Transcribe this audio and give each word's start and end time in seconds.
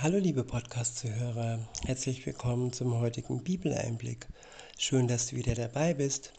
Hallo 0.00 0.18
liebe 0.18 0.44
Podcast-Zuhörer, 0.44 1.58
herzlich 1.84 2.24
willkommen 2.24 2.72
zum 2.72 3.00
heutigen 3.00 3.42
Bibeleinblick. 3.42 4.28
Schön, 4.78 5.08
dass 5.08 5.26
du 5.26 5.36
wieder 5.36 5.56
dabei 5.56 5.92
bist. 5.92 6.32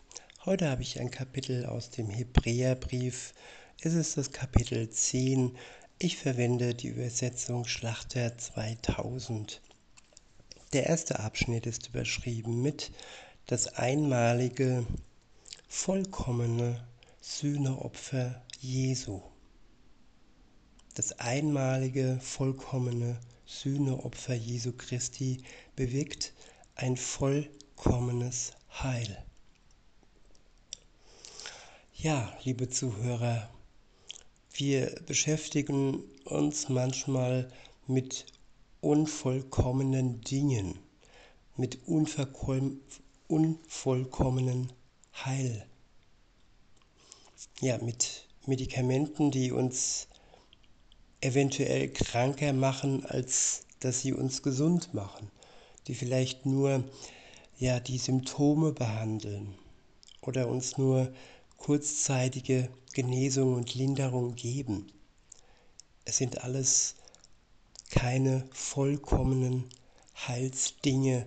Heute 0.46 0.69
habe 0.69 0.82
ich 0.82 1.01
ein 1.01 1.12
Kapitel 1.12 1.66
aus 1.66 1.90
dem 1.90 2.09
Hebräerbrief. 2.09 3.33
Es 3.82 3.95
ist 3.95 4.16
das 4.16 4.32
Kapitel 4.32 4.90
10. 4.90 5.58
Ich 5.98 6.16
verwende 6.16 6.74
die 6.74 6.87
Übersetzung 6.87 7.66
Schlachter 7.66 8.38
2000. 8.38 9.60
Der 10.71 10.86
erste 10.86 11.20
Abschnitt 11.20 11.66
ist 11.66 11.89
überschrieben 11.89 12.62
mit 12.62 12.94
das 13.48 13.68
einmalige, 13.76 14.86
vollkommene 15.68 16.82
Sühneopfer 17.20 18.41
Jesu. 18.62 19.21
Das 20.94 21.20
einmalige, 21.20 22.20
vollkommene 22.21 23.20
Sühneopfer 23.50 24.36
Jesu 24.36 24.73
Christi 24.73 25.41
bewirkt 25.76 26.34
ein 26.76 26.95
vollkommenes 26.95 28.52
Heil. 28.71 29.26
Ja, 31.95 32.31
liebe 32.43 32.70
Zuhörer, 32.70 33.49
wir 34.54 34.95
beschäftigen 35.07 36.04
uns 36.26 36.70
manchmal 36.70 37.52
mit 37.88 38.27
unvollkommenen 38.81 40.21
Dingen, 40.21 40.77
mit 41.57 41.79
unvollkommenen 41.88 44.71
Heil. 45.26 45.66
Ja, 47.62 47.79
mit 47.79 48.27
Medikamenten, 48.45 49.31
die 49.31 49.52
uns 49.52 50.07
eventuell 51.22 51.90
kranker 51.90 52.54
machen, 52.54 53.05
als 53.05 53.66
dass 53.80 54.02
sie 54.02 54.14
uns 54.14 54.41
gesund 54.41 54.94
machen, 54.94 55.32
die 55.88 55.96
vielleicht 55.96 56.46
nur 56.46 56.84
ja 57.57 57.80
die 57.80 57.98
Symptome 57.98 58.71
behandeln 58.71 59.55
oder 60.21 60.48
uns 60.48 60.77
nur 60.77 61.12
kurzzeitige 61.58 62.70
Genesung 62.93 63.55
und 63.55 63.76
Linderung 63.76 64.35
geben. 64.35 64.88
Es 66.05 66.17
sind 66.17 66.43
alles 66.43 66.95
keine 67.89 68.47
vollkommenen 68.52 69.65
Heilsdinge, 70.27 71.25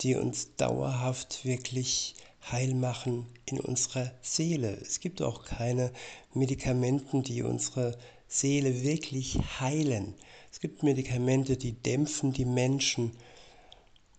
die 0.00 0.14
uns 0.14 0.56
dauerhaft 0.56 1.44
wirklich 1.44 2.14
heil 2.50 2.74
machen 2.74 3.26
in 3.44 3.60
unserer 3.60 4.12
Seele. 4.22 4.76
Es 4.80 5.00
gibt 5.00 5.22
auch 5.22 5.44
keine 5.44 5.92
Medikamenten, 6.32 7.22
die 7.22 7.42
unsere 7.42 7.96
Seele 8.40 8.82
wirklich 8.82 9.38
heilen. 9.60 10.14
Es 10.52 10.60
gibt 10.60 10.82
Medikamente, 10.82 11.56
die 11.56 11.72
dämpfen 11.72 12.32
die 12.32 12.44
Menschen 12.44 13.12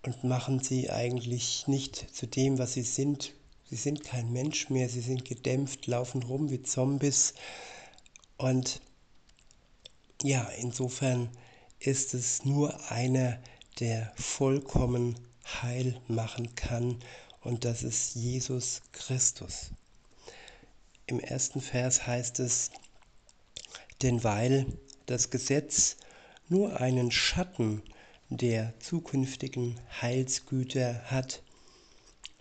und 0.03 0.23
machen 0.23 0.59
sie 0.59 0.89
eigentlich 0.89 1.67
nicht 1.67 1.95
zu 2.15 2.27
dem, 2.27 2.57
was 2.57 2.73
sie 2.73 2.83
sind. 2.83 3.33
Sie 3.69 3.75
sind 3.75 4.03
kein 4.03 4.31
Mensch 4.31 4.69
mehr, 4.69 4.87
sie 4.87 5.01
sind 5.01 5.25
gedämpft, 5.25 5.87
laufen 5.87 6.23
rum 6.23 6.49
wie 6.49 6.63
Zombies. 6.63 7.33
Und 8.37 8.81
ja, 10.23 10.43
insofern 10.59 11.29
ist 11.79 12.13
es 12.13 12.45
nur 12.45 12.91
einer, 12.91 13.39
der 13.79 14.13
vollkommen 14.15 15.15
heil 15.61 15.99
machen 16.07 16.55
kann, 16.55 16.97
und 17.41 17.63
das 17.63 17.83
ist 17.83 18.15
Jesus 18.15 18.81
Christus. 18.91 19.71
Im 21.05 21.19
ersten 21.19 21.61
Vers 21.61 22.05
heißt 22.05 22.39
es, 22.39 22.71
denn 24.01 24.23
weil 24.23 24.65
das 25.05 25.29
Gesetz 25.29 25.97
nur 26.49 26.79
einen 26.79 27.11
Schatten 27.11 27.81
der 28.29 28.73
zukünftigen 28.79 29.79
Heilsgüter 30.01 31.01
hat, 31.05 31.41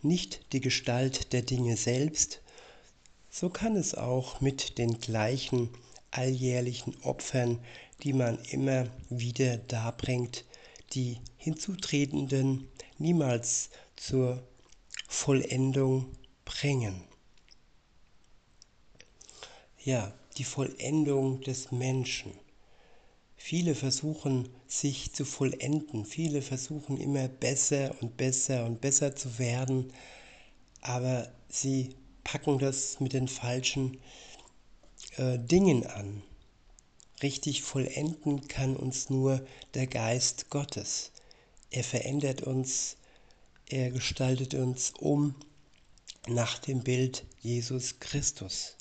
nicht 0.03 0.53
die 0.53 0.61
Gestalt 0.61 1.33
der 1.33 1.43
Dinge 1.43 1.77
selbst, 1.77 2.43
so 3.31 3.50
kann 3.50 3.77
es 3.77 3.95
auch 3.95 4.41
mit 4.41 4.78
den 4.78 4.99
gleichen 5.00 5.71
alljährlichen 6.11 6.97
Opfern, 7.03 7.61
die 8.03 8.12
man 8.12 8.39
immer 8.50 8.87
wieder 9.11 9.56
darbringt, 9.59 10.45
die 10.93 11.19
hinzutretenden 11.37 12.69
niemals 12.99 13.71
zur 13.97 14.43
Vollendung 15.09 16.06
bringen. 16.45 17.05
Ja, 19.83 20.12
die 20.36 20.44
Vollendung 20.44 21.41
des 21.41 21.72
Menschen. 21.72 22.32
Viele 23.36 23.74
versuchen 23.74 24.48
sich 24.66 25.12
zu 25.12 25.24
vollenden, 25.24 26.04
viele 26.04 26.42
versuchen 26.42 26.98
immer 26.98 27.28
besser 27.28 27.94
und 28.00 28.16
besser 28.16 28.64
und 28.64 28.80
besser 28.80 29.14
zu 29.14 29.38
werden, 29.38 29.92
aber 30.80 31.30
sie 31.48 31.91
packen 32.24 32.58
das 32.58 32.98
mit 32.98 33.12
den 33.12 33.28
falschen 33.28 34.00
äh, 35.16 35.38
Dingen 35.38 35.86
an. 35.86 36.22
Richtig 37.22 37.62
vollenden 37.62 38.48
kann 38.48 38.76
uns 38.76 39.10
nur 39.10 39.47
der 39.74 39.86
Geist 39.86 40.50
Gottes. 40.50 41.12
Er 41.70 41.84
verändert 41.84 42.42
uns, 42.42 42.97
er 43.68 43.91
gestaltet 43.91 44.54
uns 44.54 44.92
um 44.98 45.34
nach 46.28 46.58
dem 46.58 46.82
Bild 46.82 47.24
Jesus 47.41 48.00
Christus. 48.00 48.76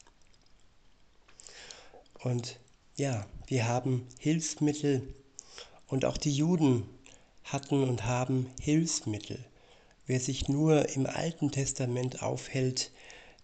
Und 2.25 2.59
ja, 2.95 3.27
wir 3.45 3.67
haben 3.67 4.07
Hilfsmittel 4.17 5.13
und 5.85 6.05
auch 6.05 6.17
die 6.17 6.35
Juden 6.35 6.89
hatten 7.43 7.87
und 7.87 8.05
haben 8.05 8.49
Hilfsmittel. 8.59 9.45
Wer 10.07 10.19
sich 10.19 10.49
nur 10.49 10.89
im 10.89 11.05
Alten 11.05 11.51
Testament 11.51 12.23
aufhält, 12.23 12.91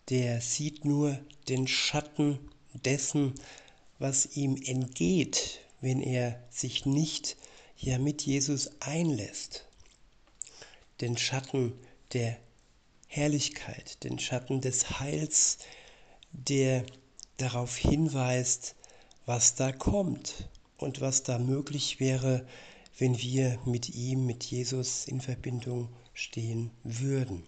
der 0.09 0.41
sieht 0.41 0.83
nur 0.83 1.19
den 1.47 1.67
Schatten 1.67 2.39
dessen, 2.73 3.35
was 3.99 4.35
ihm 4.35 4.59
entgeht, 4.65 5.59
wenn 5.81 6.01
er 6.01 6.41
sich 6.49 6.87
nicht 6.87 7.37
ja 7.77 7.99
mit 7.99 8.23
Jesus 8.23 8.71
einlässt. 8.79 9.67
Den 11.01 11.19
Schatten 11.19 11.73
der 12.13 12.35
Herrlichkeit, 13.05 14.03
den 14.03 14.17
Schatten 14.17 14.59
des 14.59 14.99
Heils, 14.99 15.59
der 16.31 16.83
darauf 17.41 17.75
hinweist, 17.75 18.75
was 19.25 19.55
da 19.55 19.71
kommt 19.71 20.49
und 20.77 21.01
was 21.01 21.23
da 21.23 21.39
möglich 21.39 21.99
wäre, 21.99 22.45
wenn 22.97 23.17
wir 23.17 23.59
mit 23.65 23.89
ihm, 23.89 24.25
mit 24.25 24.43
Jesus 24.43 25.05
in 25.07 25.21
Verbindung 25.21 25.89
stehen 26.13 26.71
würden. 26.83 27.43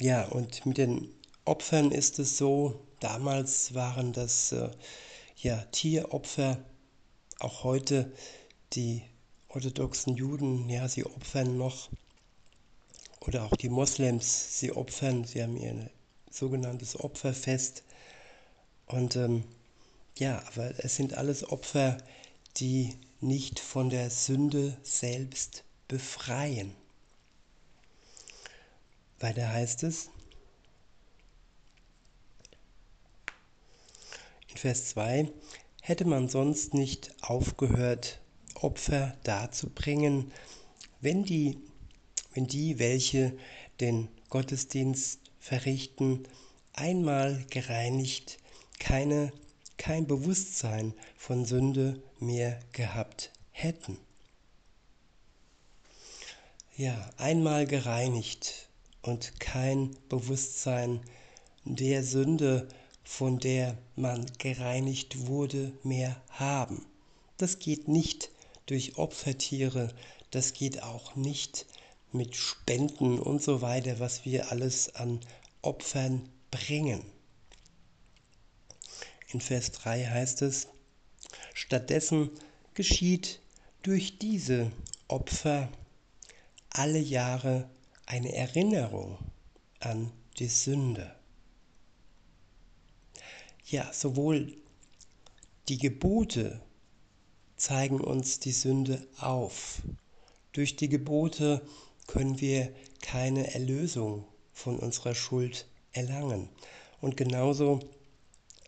Ja, 0.00 0.24
und 0.28 0.64
mit 0.66 0.78
den 0.78 1.08
Opfern 1.44 1.92
ist 1.92 2.18
es 2.18 2.38
so, 2.38 2.80
damals 3.00 3.74
waren 3.74 4.12
das 4.12 4.52
äh, 4.52 4.70
ja 5.36 5.56
Tieropfer, 5.72 6.64
auch 7.38 7.64
heute 7.64 8.12
die 8.72 9.02
orthodoxen 9.48 10.16
Juden, 10.16 10.68
ja, 10.68 10.88
sie 10.88 11.04
opfern 11.04 11.56
noch 11.56 11.90
oder 13.26 13.44
auch 13.44 13.56
die 13.56 13.68
Moslems, 13.68 14.58
sie 14.58 14.72
opfern, 14.72 15.24
sie 15.24 15.42
haben 15.42 15.56
ihr 15.56 15.90
sogenanntes 16.30 16.98
Opferfest. 16.98 17.84
Und 18.86 19.16
ähm, 19.16 19.44
ja, 20.18 20.42
aber 20.48 20.72
es 20.84 20.96
sind 20.96 21.14
alles 21.14 21.48
Opfer, 21.50 21.98
die 22.56 22.94
nicht 23.20 23.60
von 23.60 23.90
der 23.90 24.10
Sünde 24.10 24.76
selbst 24.82 25.64
befreien. 25.88 26.74
Weiter 29.20 29.48
heißt 29.48 29.84
es, 29.84 30.10
in 34.48 34.56
Vers 34.56 34.88
2, 34.90 35.30
hätte 35.80 36.04
man 36.04 36.28
sonst 36.28 36.74
nicht 36.74 37.14
aufgehört, 37.22 38.20
Opfer 38.54 39.16
darzubringen, 39.22 40.32
wenn 41.00 41.24
die 41.24 41.58
wenn 42.34 42.46
die, 42.46 42.78
welche 42.78 43.36
den 43.80 44.08
Gottesdienst 44.28 45.20
verrichten, 45.38 46.24
einmal 46.72 47.44
gereinigt, 47.50 48.38
keine, 48.78 49.32
kein 49.76 50.06
Bewusstsein 50.06 50.94
von 51.16 51.44
Sünde 51.44 52.02
mehr 52.20 52.58
gehabt 52.72 53.30
hätten. 53.50 53.98
Ja, 56.76 57.10
einmal 57.18 57.66
gereinigt 57.66 58.68
und 59.02 59.38
kein 59.40 59.96
Bewusstsein 60.08 61.00
der 61.64 62.02
Sünde, 62.02 62.68
von 63.04 63.38
der 63.38 63.76
man 63.94 64.26
gereinigt 64.38 65.26
wurde, 65.26 65.72
mehr 65.82 66.20
haben. 66.30 66.86
Das 67.36 67.58
geht 67.58 67.88
nicht 67.88 68.30
durch 68.66 68.96
Opfertiere, 68.96 69.92
das 70.30 70.54
geht 70.54 70.82
auch 70.82 71.14
nicht 71.14 71.66
mit 72.14 72.36
Spenden 72.36 73.18
und 73.18 73.42
so 73.42 73.62
weiter, 73.62 73.98
was 73.98 74.24
wir 74.24 74.50
alles 74.50 74.94
an 74.94 75.20
Opfern 75.62 76.28
bringen. 76.50 77.02
In 79.28 79.40
Vers 79.40 79.72
3 79.72 80.06
heißt 80.06 80.42
es, 80.42 80.68
Stattdessen 81.54 82.30
geschieht 82.74 83.40
durch 83.82 84.18
diese 84.18 84.70
Opfer 85.08 85.68
alle 86.70 86.98
Jahre 86.98 87.68
eine 88.06 88.34
Erinnerung 88.34 89.18
an 89.80 90.12
die 90.38 90.48
Sünde. 90.48 91.14
Ja, 93.66 93.92
sowohl 93.92 94.56
die 95.68 95.78
Gebote 95.78 96.60
zeigen 97.56 98.00
uns 98.00 98.40
die 98.40 98.52
Sünde 98.52 99.06
auf. 99.18 99.82
Durch 100.52 100.76
die 100.76 100.88
Gebote 100.88 101.62
können 102.06 102.40
wir 102.40 102.72
keine 103.00 103.52
Erlösung 103.54 104.24
von 104.52 104.78
unserer 104.78 105.14
Schuld 105.14 105.66
erlangen. 105.92 106.48
Und 107.00 107.16
genauso 107.16 107.80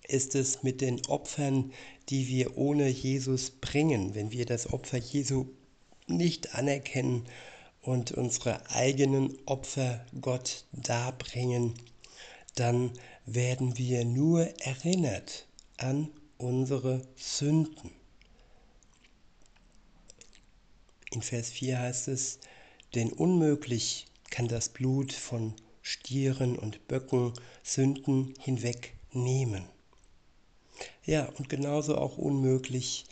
ist 0.06 0.34
es 0.34 0.62
mit 0.62 0.80
den 0.80 1.04
Opfern, 1.06 1.72
die 2.08 2.28
wir 2.28 2.58
ohne 2.58 2.88
Jesus 2.88 3.50
bringen, 3.50 4.14
wenn 4.14 4.30
wir 4.30 4.46
das 4.46 4.72
Opfer 4.72 4.98
Jesu 4.98 5.46
nicht 6.06 6.54
anerkennen 6.54 7.24
und 7.80 8.12
unsere 8.12 8.68
eigenen 8.70 9.38
Opfer 9.46 10.04
Gott 10.20 10.64
darbringen, 10.72 11.74
dann 12.54 12.92
werden 13.26 13.78
wir 13.78 14.04
nur 14.04 14.46
erinnert 14.60 15.46
an 15.76 16.10
unsere 16.38 17.02
Sünden. 17.16 17.90
In 21.10 21.22
Vers 21.22 21.50
4 21.50 21.78
heißt 21.78 22.08
es, 22.08 22.40
denn 22.94 23.12
unmöglich 23.12 24.06
kann 24.30 24.48
das 24.48 24.68
Blut 24.68 25.12
von 25.12 25.54
Stieren 25.82 26.58
und 26.58 26.88
Böcken 26.88 27.32
Sünden 27.62 28.34
hinwegnehmen. 28.40 29.64
Ja, 31.04 31.28
und 31.36 31.48
genauso 31.48 31.98
auch 31.98 32.18
unmöglich 32.18 33.04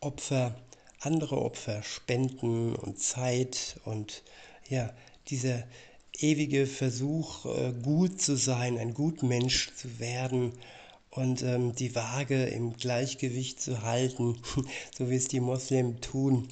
Opfer, 0.00 0.56
andere 1.00 1.40
Opfer, 1.40 1.82
Spenden 1.82 2.74
und 2.74 2.98
Zeit 2.98 3.80
und 3.84 4.22
ja, 4.68 4.92
dieser 5.28 5.64
ewige 6.18 6.66
Versuch, 6.66 7.46
äh, 7.46 7.72
gut 7.82 8.20
zu 8.20 8.36
sein, 8.36 8.78
ein 8.78 8.94
Gutmensch 8.94 9.74
zu 9.74 9.98
werden 9.98 10.52
und 11.10 11.42
ähm, 11.42 11.74
die 11.74 11.94
Waage 11.94 12.44
im 12.44 12.76
Gleichgewicht 12.76 13.60
zu 13.60 13.82
halten, 13.82 14.38
so 14.96 15.10
wie 15.10 15.16
es 15.16 15.28
die 15.28 15.40
Moslem 15.40 16.00
tun. 16.00 16.48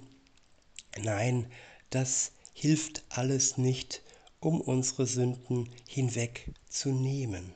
Nein, 1.02 1.46
das 1.90 2.32
hilft 2.54 3.04
alles 3.10 3.58
nicht, 3.58 4.02
um 4.40 4.60
unsere 4.60 5.06
Sünden 5.06 5.68
hinwegzunehmen. 5.86 7.52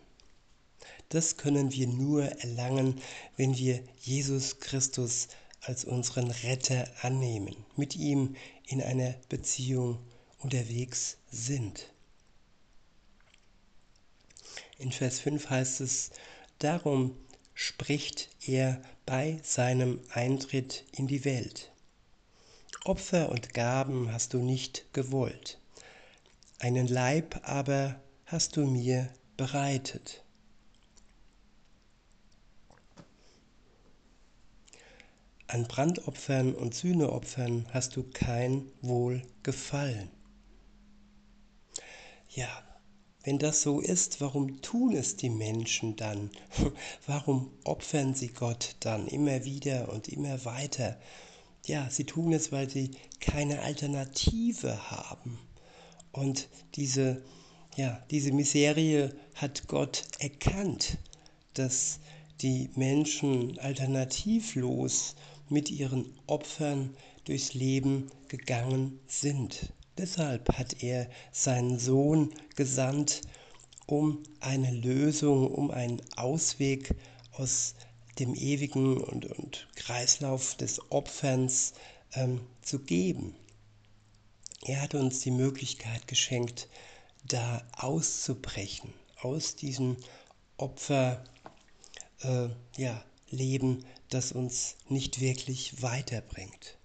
Das 1.08 1.38
können 1.38 1.72
wir 1.72 1.86
nur 1.86 2.24
erlangen, 2.24 3.00
wenn 3.36 3.56
wir 3.56 3.82
Jesus 4.00 4.60
Christus 4.60 5.28
als 5.62 5.84
unseren 5.84 6.30
Retter 6.30 6.86
annehmen, 7.00 7.56
mit 7.76 7.96
ihm 7.96 8.36
in 8.66 8.82
einer 8.82 9.14
Beziehung 9.30 9.98
unterwegs 10.38 11.16
sind. 11.30 11.90
In 14.78 14.92
Vers 14.92 15.20
5 15.20 15.48
heißt 15.48 15.80
es, 15.80 16.10
darum 16.58 17.16
spricht 17.54 18.28
er 18.46 18.80
bei 19.06 19.40
seinem 19.42 20.00
Eintritt 20.10 20.84
in 20.92 21.08
die 21.08 21.24
Welt. 21.24 21.72
Opfer 22.88 23.28
und 23.28 23.52
Gaben 23.52 24.10
hast 24.14 24.32
du 24.32 24.38
nicht 24.38 24.94
gewollt, 24.94 25.60
einen 26.58 26.88
Leib 26.88 27.38
aber 27.42 28.00
hast 28.24 28.56
du 28.56 28.64
mir 28.64 29.10
bereitet. 29.36 30.24
An 35.48 35.68
Brandopfern 35.68 36.54
und 36.54 36.74
Sühneopfern 36.74 37.66
hast 37.74 37.94
du 37.94 38.04
kein 38.04 38.72
Wohl 38.80 39.20
gefallen. 39.42 40.08
Ja, 42.30 42.48
wenn 43.22 43.38
das 43.38 43.60
so 43.60 43.80
ist, 43.80 44.22
warum 44.22 44.62
tun 44.62 44.96
es 44.96 45.16
die 45.16 45.28
Menschen 45.28 45.96
dann? 45.96 46.30
Warum 47.06 47.50
opfern 47.64 48.14
sie 48.14 48.28
Gott 48.28 48.76
dann 48.80 49.06
immer 49.08 49.44
wieder 49.44 49.92
und 49.92 50.08
immer 50.08 50.46
weiter? 50.46 50.98
Ja, 51.66 51.88
sie 51.90 52.04
tun 52.04 52.32
es, 52.32 52.50
weil 52.52 52.70
sie 52.70 52.92
keine 53.20 53.60
Alternative 53.62 54.90
haben. 54.90 55.38
Und 56.12 56.48
diese, 56.74 57.22
ja, 57.76 58.02
diese 58.10 58.32
Miserie 58.32 59.14
hat 59.34 59.68
Gott 59.68 60.04
erkannt, 60.18 60.98
dass 61.54 62.00
die 62.40 62.70
Menschen 62.76 63.58
alternativlos 63.58 65.14
mit 65.48 65.70
ihren 65.70 66.06
Opfern 66.26 66.94
durchs 67.24 67.54
Leben 67.54 68.10
gegangen 68.28 69.00
sind. 69.06 69.72
Deshalb 69.98 70.56
hat 70.56 70.82
er 70.82 71.08
seinen 71.32 71.78
Sohn 71.78 72.32
gesandt, 72.54 73.22
um 73.86 74.22
eine 74.40 74.70
Lösung, 74.70 75.50
um 75.50 75.70
einen 75.70 76.00
Ausweg 76.16 76.94
aus 77.32 77.74
dem 78.18 78.34
ewigen 78.34 78.98
und, 78.98 79.26
und 79.26 79.68
Kreislauf 79.76 80.56
des 80.56 80.90
Opferns 80.90 81.74
ähm, 82.14 82.40
zu 82.62 82.80
geben. 82.80 83.34
Er 84.62 84.82
hat 84.82 84.94
uns 84.94 85.20
die 85.20 85.30
Möglichkeit 85.30 86.06
geschenkt, 86.08 86.68
da 87.24 87.62
auszubrechen, 87.72 88.92
aus 89.20 89.54
diesem 89.56 89.96
Opfer, 90.56 91.24
äh, 92.20 92.48
ja, 92.76 93.04
das 94.08 94.32
uns 94.32 94.76
nicht 94.88 95.20
wirklich 95.20 95.82
weiterbringt. 95.82 96.78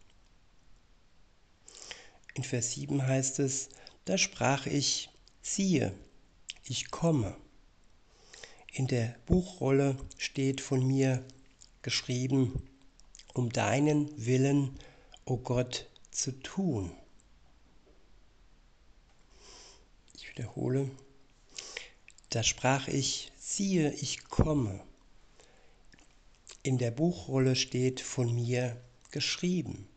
In 2.36 2.44
Vers 2.44 2.72
7 2.72 3.06
heißt 3.06 3.40
es, 3.40 3.70
da 4.06 4.18
sprach 4.18 4.66
ich, 4.66 5.10
siehe, 5.42 5.94
ich 6.66 6.92
komme. 6.92 7.36
In 8.76 8.88
der 8.88 9.16
Buchrolle 9.28 9.96
steht 10.18 10.60
von 10.60 10.84
mir 10.84 11.24
geschrieben, 11.84 12.68
um 13.36 13.52
deinen 13.52 14.10
Willen, 14.26 14.80
o 15.26 15.34
oh 15.34 15.38
Gott, 15.38 15.88
zu 16.10 16.32
tun. 16.42 16.92
Ich 20.16 20.28
wiederhole, 20.28 20.90
da 22.32 22.42
sprach 22.42 22.88
ich, 22.88 23.32
siehe, 23.38 23.94
ich 23.94 24.24
komme. 24.24 24.80
In 26.64 26.80
der 26.80 26.90
Buchrolle 26.90 27.56
steht 27.56 28.02
von 28.02 28.34
mir 28.34 28.82
geschrieben, 29.12 29.88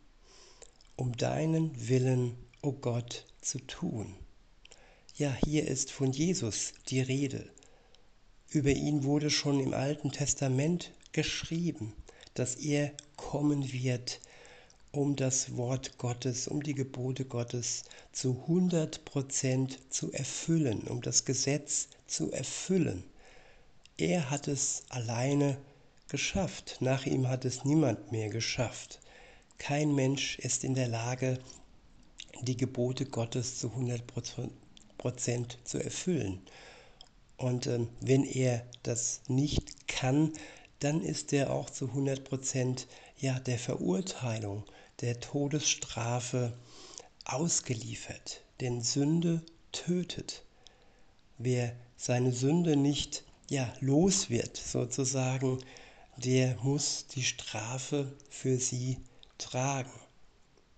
um 0.95 1.17
deinen 1.17 1.89
Willen, 1.89 2.37
o 2.61 2.67
oh 2.67 2.73
Gott, 2.73 3.25
zu 3.41 3.57
tun. 3.57 4.13
Ja, 5.15 5.35
hier 5.45 5.67
ist 5.67 5.91
von 5.91 6.11
Jesus 6.11 6.73
die 6.89 7.01
Rede. 7.01 7.49
Über 8.49 8.71
ihn 8.71 9.03
wurde 9.03 9.29
schon 9.29 9.59
im 9.59 9.73
Alten 9.73 10.11
Testament 10.11 10.91
geschrieben, 11.11 11.93
dass 12.33 12.55
er 12.55 12.93
kommen 13.17 13.73
wird, 13.73 14.21
um 14.93 15.17
das 15.17 15.57
Wort 15.57 15.97
Gottes, 15.97 16.47
um 16.47 16.63
die 16.63 16.73
Gebote 16.73 17.25
Gottes 17.25 17.83
zu 18.13 18.43
100 18.43 19.03
Prozent 19.03 19.79
zu 19.89 20.13
erfüllen, 20.13 20.83
um 20.87 21.01
das 21.01 21.25
Gesetz 21.25 21.89
zu 22.07 22.31
erfüllen. 22.31 23.03
Er 23.97 24.29
hat 24.29 24.47
es 24.47 24.83
alleine 24.89 25.57
geschafft. 26.07 26.77
Nach 26.79 27.05
ihm 27.05 27.27
hat 27.27 27.43
es 27.43 27.65
niemand 27.65 28.13
mehr 28.13 28.29
geschafft. 28.29 28.99
Kein 29.57 29.93
Mensch 29.93 30.39
ist 30.39 30.63
in 30.63 30.73
der 30.73 30.87
Lage, 30.87 31.39
die 32.43 32.55
Gebote 32.55 33.05
Gottes 33.05 33.59
zu 33.59 33.71
100 33.71 34.03
Prozent 34.97 35.57
zu 35.65 35.79
erfüllen. 35.79 36.41
Und 37.37 37.67
ähm, 37.67 37.87
wenn 38.01 38.23
er 38.23 38.65
das 38.83 39.21
nicht 39.27 39.87
kann, 39.87 40.33
dann 40.79 41.01
ist 41.01 41.33
er 41.33 41.51
auch 41.51 41.69
zu 41.69 41.87
100 41.87 42.23
Prozent 42.23 42.87
ja, 43.19 43.39
der 43.39 43.59
Verurteilung, 43.59 44.63
der 45.01 45.19
Todesstrafe 45.19 46.53
ausgeliefert. 47.25 48.41
Denn 48.59 48.81
Sünde 48.81 49.43
tötet. 49.71 50.43
Wer 51.37 51.75
seine 51.95 52.31
Sünde 52.31 52.75
nicht 52.75 53.23
ja, 53.49 53.71
los 53.79 54.29
wird, 54.29 54.57
sozusagen, 54.57 55.59
der 56.17 56.55
muss 56.63 57.05
die 57.07 57.23
Strafe 57.23 58.11
für 58.29 58.57
sie 58.57 58.97
tragen. 59.37 59.91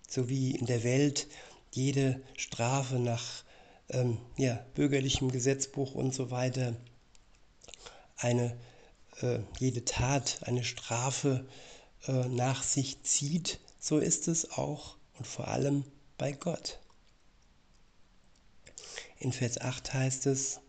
So 0.06 0.28
wie 0.28 0.52
in 0.52 0.66
der 0.66 0.84
Welt 0.84 1.26
jede 1.72 2.20
Strafe 2.36 2.98
nach 2.98 3.44
ähm, 3.90 4.18
ja, 4.36 4.64
bürgerlichem 4.74 5.30
Gesetzbuch 5.30 5.94
und 5.94 6.14
so 6.14 6.30
weiter 6.30 6.74
eine, 8.16 8.56
äh, 9.20 9.40
jede 9.58 9.84
Tat 9.84 10.40
eine 10.42 10.64
Strafe 10.64 11.46
äh, 12.06 12.28
nach 12.28 12.62
sich 12.62 13.02
zieht, 13.02 13.60
so 13.78 13.98
ist 13.98 14.28
es 14.28 14.52
auch 14.52 14.96
und 15.18 15.26
vor 15.26 15.48
allem 15.48 15.84
bei 16.18 16.32
Gott. 16.32 16.78
In 19.18 19.32
Vers 19.32 19.60
8 19.60 19.92
heißt 19.92 20.26
es, 20.26 20.60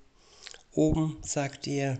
oben 0.73 1.17
sagt 1.21 1.67
er, 1.67 1.97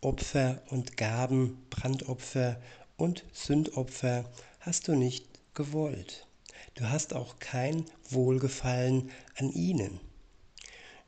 Opfer 0.00 0.62
und 0.70 0.96
Gaben, 0.96 1.64
Brandopfer 1.70 2.60
und 2.96 3.24
Sündopfer 3.32 4.24
hast 4.58 4.88
du 4.88 4.94
nicht 4.96 5.26
gewollt. 5.54 6.26
Du 6.74 6.88
hast 6.88 7.14
auch 7.14 7.38
kein 7.38 7.84
Wohlgefallen 8.10 9.10
an 9.36 9.52
ihnen, 9.52 10.00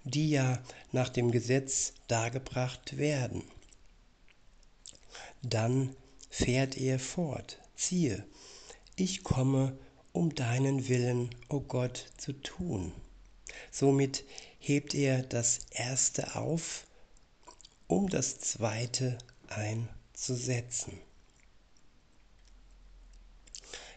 die 0.04 0.30
ja 0.30 0.62
nach 0.92 1.08
dem 1.08 1.30
Gesetz 1.30 1.94
dargebracht 2.08 2.98
werden. 2.98 3.42
Dann 5.42 5.94
fährt 6.30 6.76
er 6.76 6.98
fort, 6.98 7.58
siehe, 7.74 8.24
ich 8.96 9.24
komme, 9.24 9.76
um 10.12 10.34
deinen 10.34 10.88
Willen, 10.88 11.30
o 11.48 11.56
oh 11.56 11.60
Gott, 11.60 12.06
zu 12.16 12.32
tun. 12.32 12.92
Somit 13.70 14.24
hebt 14.58 14.94
er 14.94 15.22
das 15.22 15.60
Erste 15.70 16.36
auf, 16.36 16.86
um 17.86 18.08
das 18.08 18.38
Zweite 18.38 19.18
einzusetzen. 19.48 21.00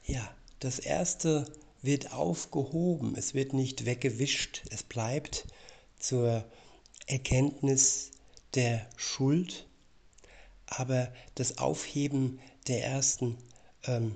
Ja, 0.06 0.30
das 0.60 0.80
Erste 0.80 1.52
wird 1.82 2.14
aufgehoben, 2.14 3.16
es 3.16 3.34
wird 3.34 3.54
nicht 3.54 3.86
weggewischt, 3.86 4.64
es 4.72 4.84
bleibt 4.84 5.46
zur 6.00 6.46
Erkenntnis 7.06 8.12
der 8.54 8.88
Schuld, 8.96 9.68
aber 10.66 11.12
das 11.36 11.58
Aufheben 11.58 12.40
der 12.68 12.84
ersten 12.84 13.38
ähm, 13.84 14.16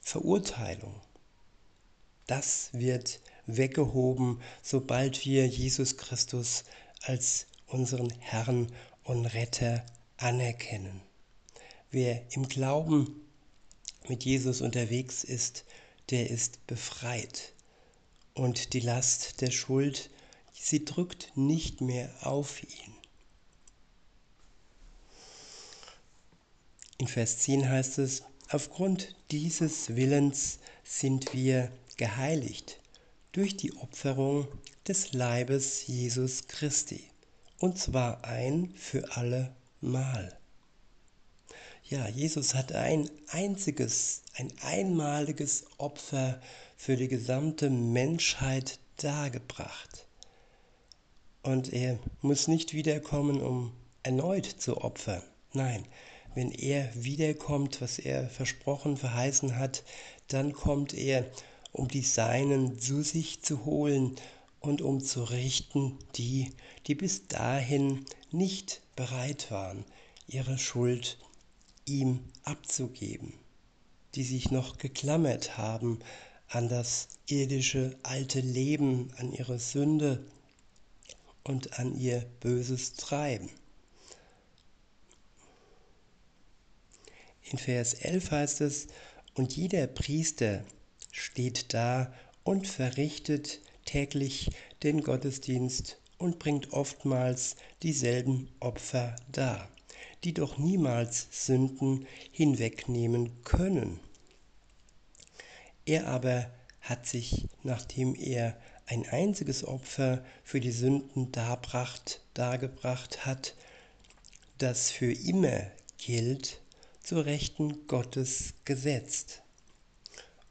Verurteilung, 0.00 0.94
das 2.26 2.70
wird 2.72 3.20
weggehoben, 3.46 4.40
sobald 4.62 5.24
wir 5.24 5.46
Jesus 5.46 5.96
Christus 5.96 6.64
als 7.02 7.46
unseren 7.66 8.10
Herrn 8.20 8.72
und 9.04 9.26
Retter 9.26 9.84
anerkennen. 10.16 11.02
Wer 11.90 12.22
im 12.34 12.48
Glauben 12.48 13.20
mit 14.08 14.24
Jesus 14.24 14.60
unterwegs 14.60 15.24
ist, 15.24 15.64
der 16.10 16.30
ist 16.30 16.66
befreit. 16.66 17.52
Und 18.34 18.72
die 18.72 18.80
Last 18.80 19.40
der 19.40 19.50
Schuld, 19.50 20.10
sie 20.60 20.84
drückt 20.84 21.32
nicht 21.36 21.80
mehr 21.80 22.10
auf 22.22 22.62
ihn. 22.62 22.94
In 26.98 27.08
Vers 27.08 27.38
10 27.38 27.68
heißt 27.68 27.98
es, 27.98 28.22
aufgrund 28.48 29.14
dieses 29.30 29.96
Willens 29.96 30.58
sind 30.82 31.34
wir 31.34 31.70
geheiligt 31.96 32.80
durch 33.32 33.56
die 33.56 33.76
Opferung 33.76 34.48
des 34.88 35.12
Leibes 35.12 35.86
Jesus 35.86 36.46
Christi, 36.48 37.04
und 37.58 37.78
zwar 37.78 38.24
ein 38.24 38.72
für 38.76 39.16
alle 39.16 39.54
Mal. 39.82 40.38
Ja, 41.84 42.08
Jesus 42.08 42.54
hat 42.54 42.72
ein 42.72 43.10
einziges, 43.28 44.22
ein 44.34 44.50
einmaliges 44.62 45.66
Opfer 45.78 46.40
für 46.76 46.96
die 46.96 47.08
gesamte 47.08 47.68
Menschheit 47.68 48.78
dargebracht. 48.96 50.05
Und 51.46 51.72
er 51.72 51.96
muss 52.22 52.48
nicht 52.48 52.74
wiederkommen, 52.74 53.40
um 53.40 53.72
erneut 54.02 54.46
zu 54.46 54.78
opfern. 54.78 55.22
Nein, 55.52 55.86
wenn 56.34 56.50
er 56.50 56.90
wiederkommt, 56.96 57.80
was 57.80 58.00
er 58.00 58.28
versprochen, 58.28 58.96
verheißen 58.96 59.56
hat, 59.56 59.84
dann 60.26 60.52
kommt 60.52 60.92
er, 60.92 61.24
um 61.70 61.86
die 61.86 62.02
Seinen 62.02 62.80
zu 62.80 63.00
sich 63.02 63.42
zu 63.42 63.64
holen 63.64 64.16
und 64.58 64.82
um 64.82 65.00
zu 65.00 65.22
richten 65.22 65.96
die, 66.16 66.50
die 66.88 66.96
bis 66.96 67.28
dahin 67.28 68.04
nicht 68.32 68.82
bereit 68.96 69.52
waren, 69.52 69.84
ihre 70.26 70.58
Schuld 70.58 71.16
ihm 71.84 72.24
abzugeben, 72.42 73.34
die 74.16 74.24
sich 74.24 74.50
noch 74.50 74.78
geklammert 74.78 75.56
haben 75.56 76.00
an 76.48 76.68
das 76.68 77.06
irdische 77.28 77.96
alte 78.02 78.40
Leben, 78.40 79.12
an 79.18 79.32
ihre 79.32 79.60
Sünde 79.60 80.24
und 81.46 81.78
an 81.78 81.94
ihr 81.94 82.26
böses 82.40 82.94
Treiben. 82.94 83.48
In 87.50 87.58
Vers 87.58 87.94
11 87.94 88.30
heißt 88.32 88.60
es, 88.62 88.88
und 89.34 89.56
jeder 89.56 89.86
Priester 89.86 90.64
steht 91.12 91.72
da 91.72 92.12
und 92.42 92.66
verrichtet 92.66 93.60
täglich 93.84 94.50
den 94.82 95.02
Gottesdienst 95.02 95.98
und 96.18 96.40
bringt 96.40 96.72
oftmals 96.72 97.54
dieselben 97.82 98.48
Opfer 98.58 99.14
dar, 99.30 99.68
die 100.24 100.34
doch 100.34 100.58
niemals 100.58 101.28
Sünden 101.30 102.06
hinwegnehmen 102.32 103.44
können. 103.44 104.00
Er 105.84 106.08
aber 106.08 106.50
hat 106.80 107.06
sich, 107.06 107.46
nachdem 107.62 108.16
er 108.16 108.58
ein 108.86 109.06
einziges 109.08 109.64
Opfer 109.64 110.24
für 110.44 110.60
die 110.60 110.72
Sünden 110.72 111.32
darbracht, 111.32 112.20
dargebracht 112.34 113.26
hat, 113.26 113.54
das 114.58 114.90
für 114.90 115.12
immer 115.12 115.70
gilt, 115.98 116.60
zur 117.02 117.24
Rechten 117.24 117.86
Gottes 117.86 118.54
gesetzt 118.64 119.42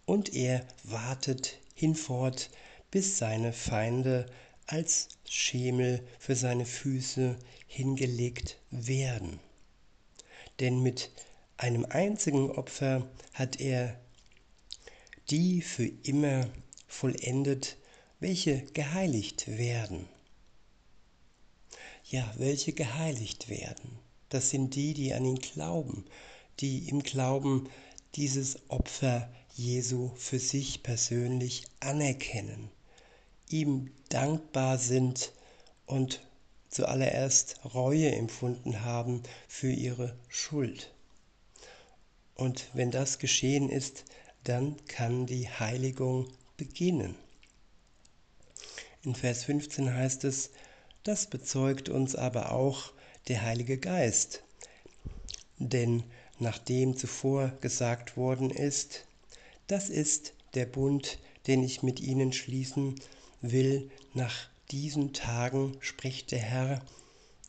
und 0.06 0.34
er 0.34 0.66
wartet 0.84 1.58
hinfort, 1.74 2.50
bis 2.92 3.18
seine 3.18 3.52
Feinde 3.52 4.26
als 4.68 5.10
Schemel 5.28 6.02
für 6.20 6.36
seine 6.36 6.66
Füße 6.66 7.36
hingelegt 7.68 8.58
werden. 8.72 9.40
Denn 10.60 10.82
mit 10.82 11.12
einem 11.58 11.86
einzigen 11.86 12.52
Opfer 12.52 13.08
hat 13.34 13.60
er 13.60 14.00
die 15.30 15.62
für 15.62 15.88
immer 16.04 16.48
vollendet, 16.88 17.78
welche 18.20 18.62
geheiligt 18.74 19.48
werden. 19.48 20.08
Ja, 22.10 22.32
welche 22.38 22.74
geheiligt 22.74 23.50
werden. 23.50 24.00
Das 24.30 24.50
sind 24.50 24.76
die, 24.76 24.94
die 24.94 25.14
an 25.14 25.26
ihn 25.26 25.40
glauben, 25.40 26.06
die 26.60 26.90
im 26.90 27.04
Glauben 27.04 27.70
dieses 28.16 28.70
Opfer 28.70 29.30
Jesu 29.56 30.12
für 30.16 30.40
sich 30.40 30.84
persönlich 30.84 31.66
anerkennen, 31.80 32.70
ihm 33.50 33.92
dankbar 34.10 34.78
sind 34.78 35.32
und 35.86 36.22
zuallererst 36.70 37.62
Reue 37.74 38.14
empfunden 38.14 38.82
haben 38.82 39.24
für 39.48 39.72
ihre 39.72 40.16
Schuld. 40.28 40.94
Und 42.36 42.70
wenn 42.74 42.92
das 42.92 43.20
geschehen 43.20 43.70
ist, 43.70 44.04
dann 44.44 44.76
kann 44.88 45.26
die 45.26 45.50
Heiligung 45.50 46.28
beginnen. 46.58 47.16
In 49.06 49.14
Vers 49.14 49.44
15 49.44 49.94
heißt 49.94 50.24
es, 50.24 50.50
das 51.04 51.28
bezeugt 51.28 51.90
uns 51.90 52.16
aber 52.16 52.52
auch 52.52 52.92
der 53.28 53.44
Heilige 53.44 53.78
Geist. 53.78 54.42
Denn 55.60 56.02
nachdem 56.40 56.98
zuvor 56.98 57.50
gesagt 57.62 58.18
worden 58.18 58.50
ist, 58.50 59.06
das 59.68 59.90
ist 59.90 60.34
der 60.56 60.66
Bund, 60.66 61.20
den 61.46 61.62
ich 61.62 61.84
mit 61.84 62.00
ihnen 62.00 62.34
schließen 62.34 62.96
will 63.42 63.92
nach 64.16 64.50
diesen 64.72 65.14
Tagen, 65.14 65.78
spricht 65.82 66.32
der 66.32 66.40
Herr. 66.40 66.84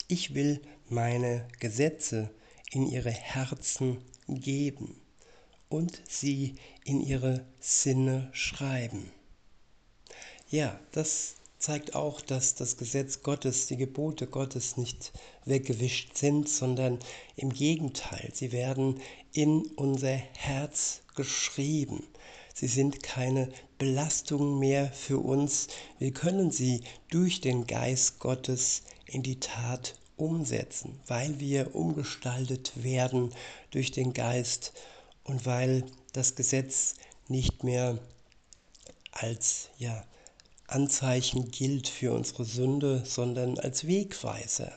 Ich 0.09 0.35
will 0.35 0.61
meine 0.91 1.49
Gesetze 1.59 2.29
in 2.71 2.87
ihre 2.87 3.11
Herzen 3.11 3.97
geben 4.29 5.01
und 5.71 6.03
sie 6.07 6.57
in 6.85 7.01
ihre 7.01 7.47
Sinne 7.61 8.29
schreiben. 8.33 9.11
Ja, 10.51 10.79
das 10.93 11.36
zeigt 11.59 11.95
auch, 11.95 12.21
dass 12.21 12.55
das 12.55 12.77
Gesetz 12.77 13.23
Gottes, 13.23 13.67
die 13.67 13.77
Gebote 13.77 14.27
Gottes 14.27 14.77
nicht 14.77 15.13
weggewischt 15.45 16.17
sind, 16.17 16.49
sondern 16.49 16.99
im 17.37 17.53
Gegenteil, 17.53 18.31
sie 18.33 18.53
werden 18.53 19.01
in 19.33 19.63
unser 19.77 20.15
Herz 20.15 21.03
geschrieben. 21.15 22.07
Sie 22.55 22.69
sind 22.69 23.03
keine 23.03 23.51
Belastung 23.79 24.59
mehr 24.59 24.91
für 24.91 25.19
uns. 25.19 25.69
Wir 25.99 26.13
können 26.13 26.51
sie 26.51 26.83
durch 27.11 27.41
den 27.41 27.67
Geist 27.67 28.19
Gottes 28.19 28.83
in 29.07 29.23
die 29.23 29.41
Tat 29.41 29.95
umsetzen, 30.17 30.99
weil 31.07 31.39
wir 31.41 31.75
umgestaltet 31.75 32.73
werden 32.83 33.35
durch 33.71 33.91
den 33.91 34.15
Geist 34.15 34.73
und 35.25 35.45
weil 35.45 35.85
das 36.13 36.35
Gesetz 36.35 36.95
nicht 37.29 37.65
mehr 37.65 37.99
als 39.13 39.69
ja, 39.79 40.05
Anzeichen 40.69 41.51
gilt 41.51 41.89
für 41.89 42.13
unsere 42.13 42.45
Sünde, 42.45 43.05
sondern 43.05 43.59
als 43.59 43.87
Wegweiser, 43.87 44.73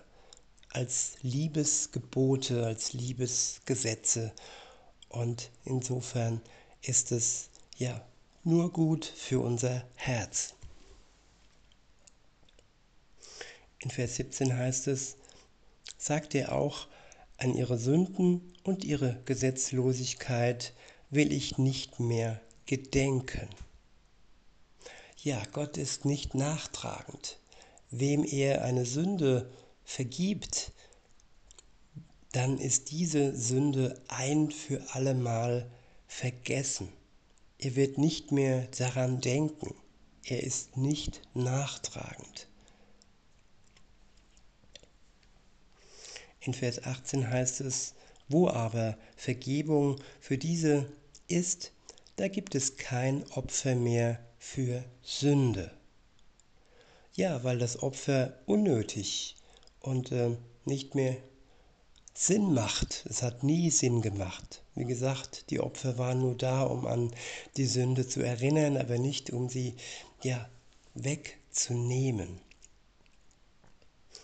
als 0.69 1.13
Liebesgebote, 1.21 2.65
als 2.65 2.93
Liebesgesetze. 2.93 4.31
Und 5.09 5.49
insofern 5.65 6.41
ist 6.81 7.11
es 7.11 7.49
ja 7.77 8.05
nur 8.43 8.71
gut 8.71 9.05
für 9.05 9.39
unser 9.39 9.83
Herz. 9.95 10.53
In 13.79 13.89
Vers 13.89 14.17
17 14.17 14.55
heißt 14.55 14.87
es, 14.87 15.15
sagt 15.97 16.35
er 16.35 16.53
auch, 16.53 16.87
An 17.37 17.55
ihre 17.55 17.77
Sünden 17.77 18.53
und 18.63 18.83
ihre 18.83 19.21
Gesetzlosigkeit 19.25 20.73
will 21.09 21.31
ich 21.31 21.57
nicht 21.57 21.99
mehr 21.99 22.41
gedenken. 22.65 23.47
Ja, 25.21 25.43
Gott 25.51 25.75
ist 25.75 26.05
nicht 26.05 26.33
nachtragend. 26.33 27.39
Wem 27.91 28.23
er 28.23 28.63
eine 28.63 28.85
Sünde 28.85 29.51
vergibt, 29.83 30.71
dann 32.31 32.57
ist 32.57 32.91
diese 32.91 33.35
Sünde 33.35 34.01
ein 34.07 34.49
für 34.49 34.81
allemal 34.93 35.69
vergessen. 36.07 36.87
Er 37.57 37.75
wird 37.75 37.97
nicht 37.97 38.31
mehr 38.31 38.67
daran 38.77 39.19
denken. 39.19 39.75
Er 40.23 40.41
ist 40.41 40.77
nicht 40.77 41.21
nachtragend. 41.33 42.47
In 46.39 46.53
Vers 46.53 46.81
18 46.83 47.29
heißt 47.29 47.59
es, 47.59 47.93
wo 48.29 48.47
aber 48.47 48.97
Vergebung 49.17 49.99
für 50.21 50.37
diese 50.37 50.89
ist, 51.27 51.73
da 52.15 52.29
gibt 52.29 52.55
es 52.55 52.77
kein 52.77 53.29
Opfer 53.31 53.75
mehr 53.75 54.19
für 54.39 54.83
Sünde. 55.03 55.71
Ja, 57.15 57.43
weil 57.43 57.59
das 57.59 57.83
Opfer 57.83 58.39
unnötig 58.45 59.35
und 59.81 60.11
äh, 60.11 60.37
nicht 60.65 60.95
mehr 60.95 61.17
Sinn 62.13 62.53
macht. 62.53 63.05
Es 63.09 63.21
hat 63.21 63.43
nie 63.43 63.69
Sinn 63.69 64.01
gemacht. 64.01 64.63
Wie 64.75 64.85
gesagt, 64.85 65.51
die 65.51 65.59
Opfer 65.59 65.97
waren 65.97 66.21
nur 66.21 66.35
da, 66.35 66.63
um 66.63 66.87
an 66.87 67.11
die 67.57 67.65
Sünde 67.65 68.07
zu 68.07 68.21
erinnern, 68.21 68.77
aber 68.77 68.97
nicht 68.97 69.31
um 69.31 69.49
sie 69.49 69.75
ja 70.23 70.49
wegzunehmen. 70.95 72.39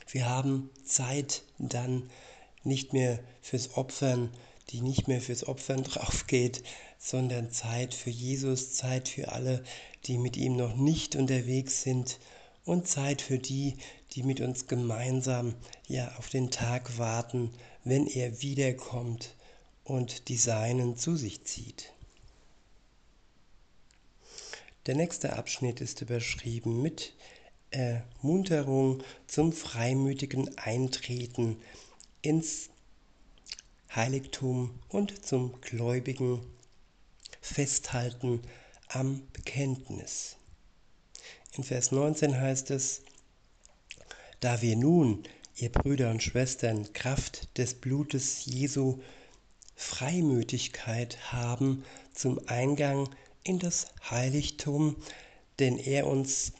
Wir 0.07 0.29
haben 0.29 0.69
Zeit 0.85 1.43
dann 1.57 2.09
nicht 2.63 2.93
mehr 2.93 3.19
fürs 3.41 3.75
Opfern, 3.75 4.29
die 4.69 4.81
nicht 4.81 5.07
mehr 5.07 5.21
fürs 5.21 5.47
Opfern 5.47 5.83
drauf 5.85 6.27
geht, 6.27 6.63
sondern 6.97 7.51
Zeit 7.51 7.93
für 7.93 8.09
Jesus, 8.09 8.73
Zeit 8.73 9.07
für 9.07 9.31
alle, 9.31 9.63
die 10.05 10.17
mit 10.17 10.37
ihm 10.37 10.55
noch 10.55 10.75
nicht 10.75 11.15
unterwegs 11.15 11.81
sind 11.81 12.19
und 12.63 12.87
Zeit 12.87 13.21
für 13.21 13.39
die, 13.39 13.75
die 14.11 14.23
mit 14.23 14.41
uns 14.41 14.67
gemeinsam 14.67 15.55
ja 15.87 16.15
auf 16.17 16.29
den 16.29 16.51
Tag 16.51 16.97
warten, 16.97 17.51
wenn 17.83 18.07
er 18.07 18.41
wiederkommt 18.41 19.35
und 19.83 20.29
die 20.29 20.37
Seinen 20.37 20.97
zu 20.97 21.15
sich 21.15 21.43
zieht. 21.45 21.93
Der 24.85 24.95
nächste 24.95 25.33
Abschnitt 25.33 25.81
ist 25.81 26.01
überschrieben 26.01 26.81
mit 26.81 27.13
Ermunterung 27.71 29.03
zum 29.27 29.51
freimütigen 29.51 30.57
Eintreten 30.57 31.57
ins 32.21 32.69
Heiligtum 33.93 34.79
und 34.89 35.25
zum 35.25 35.59
gläubigen 35.61 36.39
Festhalten 37.41 38.41
am 38.89 39.27
Bekenntnis. 39.33 40.37
In 41.57 41.63
Vers 41.63 41.91
19 41.91 42.39
heißt 42.39 42.71
es, 42.71 43.01
da 44.39 44.61
wir 44.61 44.75
nun, 44.75 45.23
ihr 45.55 45.71
Brüder 45.71 46.11
und 46.11 46.21
Schwestern, 46.21 46.91
Kraft 46.93 47.57
des 47.57 47.75
Blutes 47.75 48.45
Jesu 48.45 48.99
Freimütigkeit 49.75 51.31
haben 51.31 51.83
zum 52.13 52.39
Eingang 52.47 53.09
in 53.43 53.59
das 53.59 53.87
Heiligtum, 54.09 54.95
den 55.59 55.77
er 55.77 56.07
uns 56.07 56.53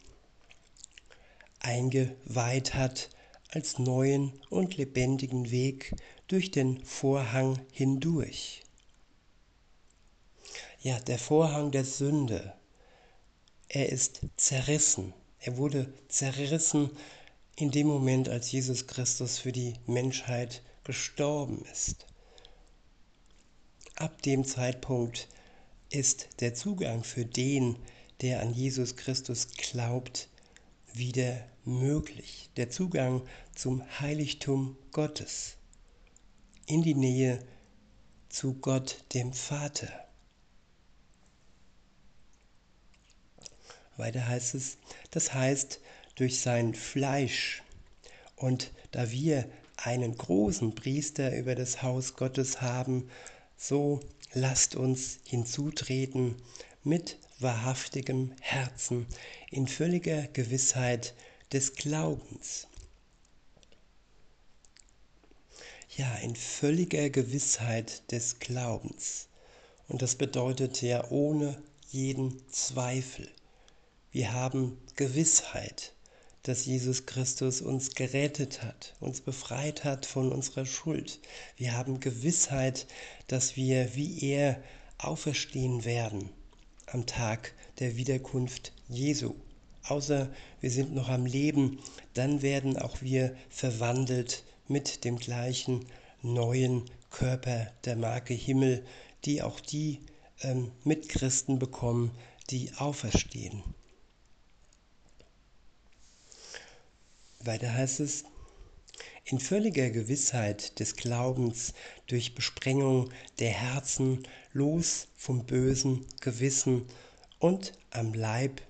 eingeweiht 1.59 2.73
hat 2.73 3.09
als 3.49 3.79
neuen 3.79 4.33
und 4.49 4.77
lebendigen 4.77 5.49
Weg 5.49 5.95
durch 6.27 6.51
den 6.51 6.83
Vorhang 6.83 7.59
hindurch. 7.71 8.64
Ja, 10.85 10.99
der 10.99 11.17
Vorhang 11.17 11.71
der 11.71 11.83
Sünde, 11.83 12.53
er 13.69 13.89
ist 13.89 14.21
zerrissen. 14.37 15.15
Er 15.39 15.57
wurde 15.57 15.91
zerrissen 16.09 16.91
in 17.55 17.71
dem 17.71 17.87
Moment, 17.87 18.29
als 18.29 18.51
Jesus 18.51 18.85
Christus 18.85 19.39
für 19.39 19.51
die 19.51 19.73
Menschheit 19.87 20.61
gestorben 20.83 21.65
ist. 21.71 22.05
Ab 23.95 24.21
dem 24.21 24.45
Zeitpunkt 24.45 25.27
ist 25.89 26.27
der 26.39 26.53
Zugang 26.53 27.03
für 27.03 27.25
den, 27.25 27.77
der 28.21 28.41
an 28.41 28.53
Jesus 28.53 28.95
Christus 28.95 29.47
glaubt, 29.57 30.29
wieder 30.93 31.47
möglich. 31.63 32.51
Der 32.57 32.69
Zugang 32.69 33.23
zum 33.55 33.81
Heiligtum 33.99 34.77
Gottes, 34.91 35.57
in 36.67 36.83
die 36.83 36.93
Nähe 36.93 37.39
zu 38.29 38.53
Gott 38.53 39.03
dem 39.15 39.33
Vater. 39.33 40.04
Weiter 43.97 44.27
heißt 44.27 44.55
es, 44.55 44.77
das 45.11 45.33
heißt, 45.33 45.79
durch 46.15 46.39
sein 46.39 46.73
Fleisch. 46.73 47.63
Und 48.35 48.71
da 48.91 49.11
wir 49.11 49.49
einen 49.77 50.17
großen 50.17 50.75
Priester 50.75 51.35
über 51.35 51.55
das 51.55 51.81
Haus 51.81 52.15
Gottes 52.15 52.61
haben, 52.61 53.09
so 53.57 53.99
lasst 54.33 54.75
uns 54.75 55.19
hinzutreten 55.25 56.35
mit 56.83 57.17
wahrhaftigem 57.39 58.33
Herzen, 58.41 59.05
in 59.51 59.67
völliger 59.67 60.27
Gewissheit 60.27 61.13
des 61.51 61.73
Glaubens. 61.73 62.67
Ja, 65.97 66.13
in 66.15 66.35
völliger 66.35 67.09
Gewissheit 67.09 68.11
des 68.11 68.39
Glaubens. 68.39 69.27
Und 69.87 70.01
das 70.01 70.15
bedeutet 70.15 70.81
ja 70.81 71.09
ohne 71.09 71.61
jeden 71.89 72.41
Zweifel. 72.49 73.29
Wir 74.15 74.31
haben 74.31 74.77
Gewissheit, 74.95 75.91
dass 76.43 76.65
Jesus 76.65 77.05
Christus 77.05 77.59
uns 77.59 77.95
gerettet 77.95 78.63
hat, 78.63 78.95
uns 79.01 79.19
befreit 79.19 79.83
hat 79.83 80.05
von 80.05 80.31
unserer 80.31 80.65
Schuld. 80.65 81.19
Wir 81.57 81.75
haben 81.75 81.99
Gewissheit, 81.99 82.87
dass 83.27 83.57
wir 83.57 83.93
wie 83.97 84.23
er 84.23 84.63
auferstehen 84.99 85.83
werden 85.83 86.29
am 86.85 87.05
Tag 87.05 87.55
der 87.79 87.97
Wiederkunft 87.97 88.71
Jesu. 88.87 89.35
Außer 89.83 90.31
wir 90.61 90.71
sind 90.71 90.95
noch 90.95 91.09
am 91.09 91.25
Leben, 91.25 91.79
dann 92.13 92.41
werden 92.41 92.77
auch 92.77 93.01
wir 93.01 93.35
verwandelt 93.49 94.45
mit 94.69 95.03
dem 95.03 95.19
gleichen 95.19 95.87
neuen 96.21 96.85
Körper 97.09 97.69
der 97.83 97.97
Marke 97.97 98.33
Himmel, 98.33 98.85
die 99.25 99.41
auch 99.41 99.59
die 99.59 99.99
ähm, 100.39 100.71
Mitchristen 100.85 101.59
bekommen, 101.59 102.11
die 102.49 102.71
auferstehen. 102.77 103.61
Weiter 107.45 107.73
heißt 107.73 107.99
es, 107.99 108.23
in 109.25 109.39
völliger 109.39 109.89
Gewissheit 109.89 110.79
des 110.79 110.95
Glaubens 110.95 111.73
durch 112.07 112.33
Besprengung 112.33 113.11
der 113.39 113.51
Herzen 113.51 114.27
los 114.51 115.07
vom 115.15 115.45
bösen 115.45 116.05
Gewissen 116.21 116.87
und 117.39 117.73
am 117.91 118.13
Leib 118.13 118.61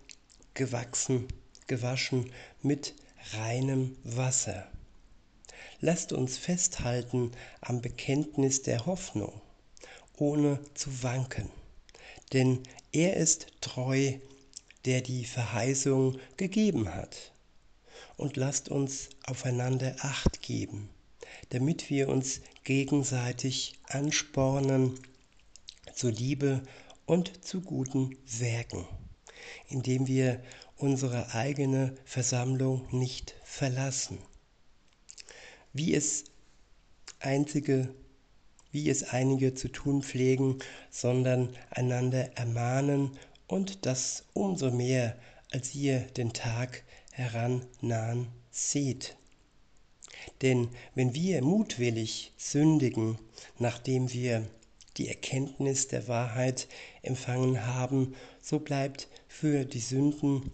gewachsen, 0.54 1.28
gewaschen 1.68 2.32
mit 2.62 2.96
reinem 3.34 3.96
Wasser. 4.04 4.70
Lasst 5.80 6.14
uns 6.14 6.38
festhalten 6.38 7.32
am 7.62 7.82
Bekenntnis 7.82 8.62
der 8.62 8.86
Hoffnung, 8.86 9.42
ohne 10.18 10.60
zu 10.74 11.04
wanken, 11.04 11.50
denn 12.34 12.64
er 12.92 13.18
ist 13.18 13.48
treu, 13.62 14.14
der 14.86 15.02
die 15.02 15.26
Verheißung 15.26 16.20
gegeben 16.38 16.94
hat 16.94 17.32
und 18.18 18.38
lasst 18.38 18.70
uns 18.70 19.10
aufeinander 19.26 19.96
acht 20.00 20.42
geben, 20.42 20.90
damit 21.50 21.90
wir 21.90 22.10
uns 22.10 22.42
gegenseitig 22.64 23.74
anspornen 23.88 25.00
zur 25.94 26.12
Liebe 26.12 26.64
und 27.06 27.44
zu 27.46 27.62
guten 27.62 28.18
Werken, 28.26 28.88
indem 29.68 30.08
wir 30.08 30.42
unsere 30.78 31.34
eigene 31.34 31.96
Versammlung 32.04 32.88
nicht 32.92 33.36
verlassen. 33.44 34.18
Wie 35.74 35.94
es 35.94 36.26
einzige 37.20 37.94
wie 38.76 38.90
es 38.90 39.06
einige 39.06 39.54
zu 39.54 39.70
tun 39.70 40.04
pflegen, 40.04 40.60
sondern 40.90 41.56
einander 41.70 42.38
ermahnen 42.38 43.18
und 43.48 43.86
das 43.86 44.26
umso 44.34 44.70
mehr, 44.70 45.16
als 45.54 45.74
ihr 45.74 46.02
den 46.02 46.34
Tag 46.34 46.84
herannahen 47.16 48.28
seht. 48.52 49.16
Denn 50.42 50.70
wenn 50.96 51.14
wir 51.14 51.42
mutwillig 51.42 52.34
sündigen, 52.38 53.18
nachdem 53.58 54.12
wir 54.12 54.46
die 54.98 55.08
Erkenntnis 55.08 55.88
der 55.88 56.08
Wahrheit 56.08 56.68
empfangen 57.02 57.66
haben, 57.66 58.16
so 58.42 58.60
bleibt 58.60 59.08
für 59.28 59.66
die 59.66 59.80
Sünden 59.80 60.52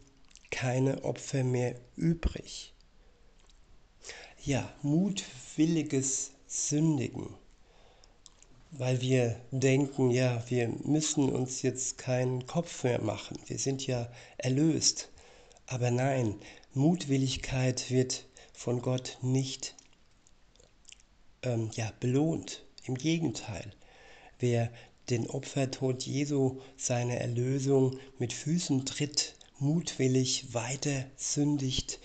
keine 0.49 1.03
Opfer 1.03 1.43
mehr 1.43 1.75
übrig. 1.95 2.73
Ja, 4.43 4.73
mutwilliges 4.81 6.31
sündigen, 6.47 7.35
weil 8.71 8.99
wir 9.01 9.39
denken, 9.51 10.09
ja, 10.09 10.43
wir 10.49 10.67
müssen 10.67 11.29
uns 11.29 11.61
jetzt 11.61 11.97
keinen 11.97 12.47
Kopf 12.47 12.83
mehr 12.83 12.99
machen, 13.01 13.37
wir 13.45 13.59
sind 13.59 13.85
ja 13.85 14.11
erlöst. 14.37 15.10
Aber 15.71 15.89
nein, 15.89 16.35
Mutwilligkeit 16.73 17.89
wird 17.91 18.25
von 18.51 18.81
Gott 18.81 19.17
nicht 19.21 19.73
ähm, 21.43 21.71
ja, 21.75 21.93
belohnt. 22.01 22.65
Im 22.83 22.95
Gegenteil, 22.95 23.71
wer 24.37 24.69
den 25.09 25.29
Opfertod 25.29 26.03
Jesu, 26.03 26.59
seine 26.75 27.21
Erlösung 27.21 27.97
mit 28.19 28.33
Füßen 28.33 28.85
tritt, 28.85 29.37
mutwillig 29.59 30.53
weiter 30.53 31.05
sündigt, 31.15 32.01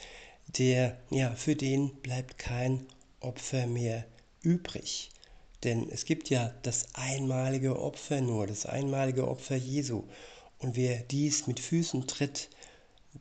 der, 0.46 0.96
ja, 1.11 1.35
für 1.35 1.57
den 1.57 1.92
bleibt 2.02 2.38
kein 2.38 2.87
Opfer 3.18 3.66
mehr 3.66 4.07
übrig. 4.42 5.11
Denn 5.64 5.90
es 5.90 6.05
gibt 6.05 6.31
ja 6.31 6.55
das 6.62 6.94
einmalige 6.94 7.81
Opfer 7.81 8.20
nur, 8.20 8.46
das 8.46 8.64
einmalige 8.64 9.26
Opfer 9.26 9.57
Jesu. 9.57 10.05
Und 10.59 10.76
wer 10.76 11.00
dies 11.00 11.48
mit 11.48 11.59
Füßen 11.59 12.07
tritt, 12.07 12.48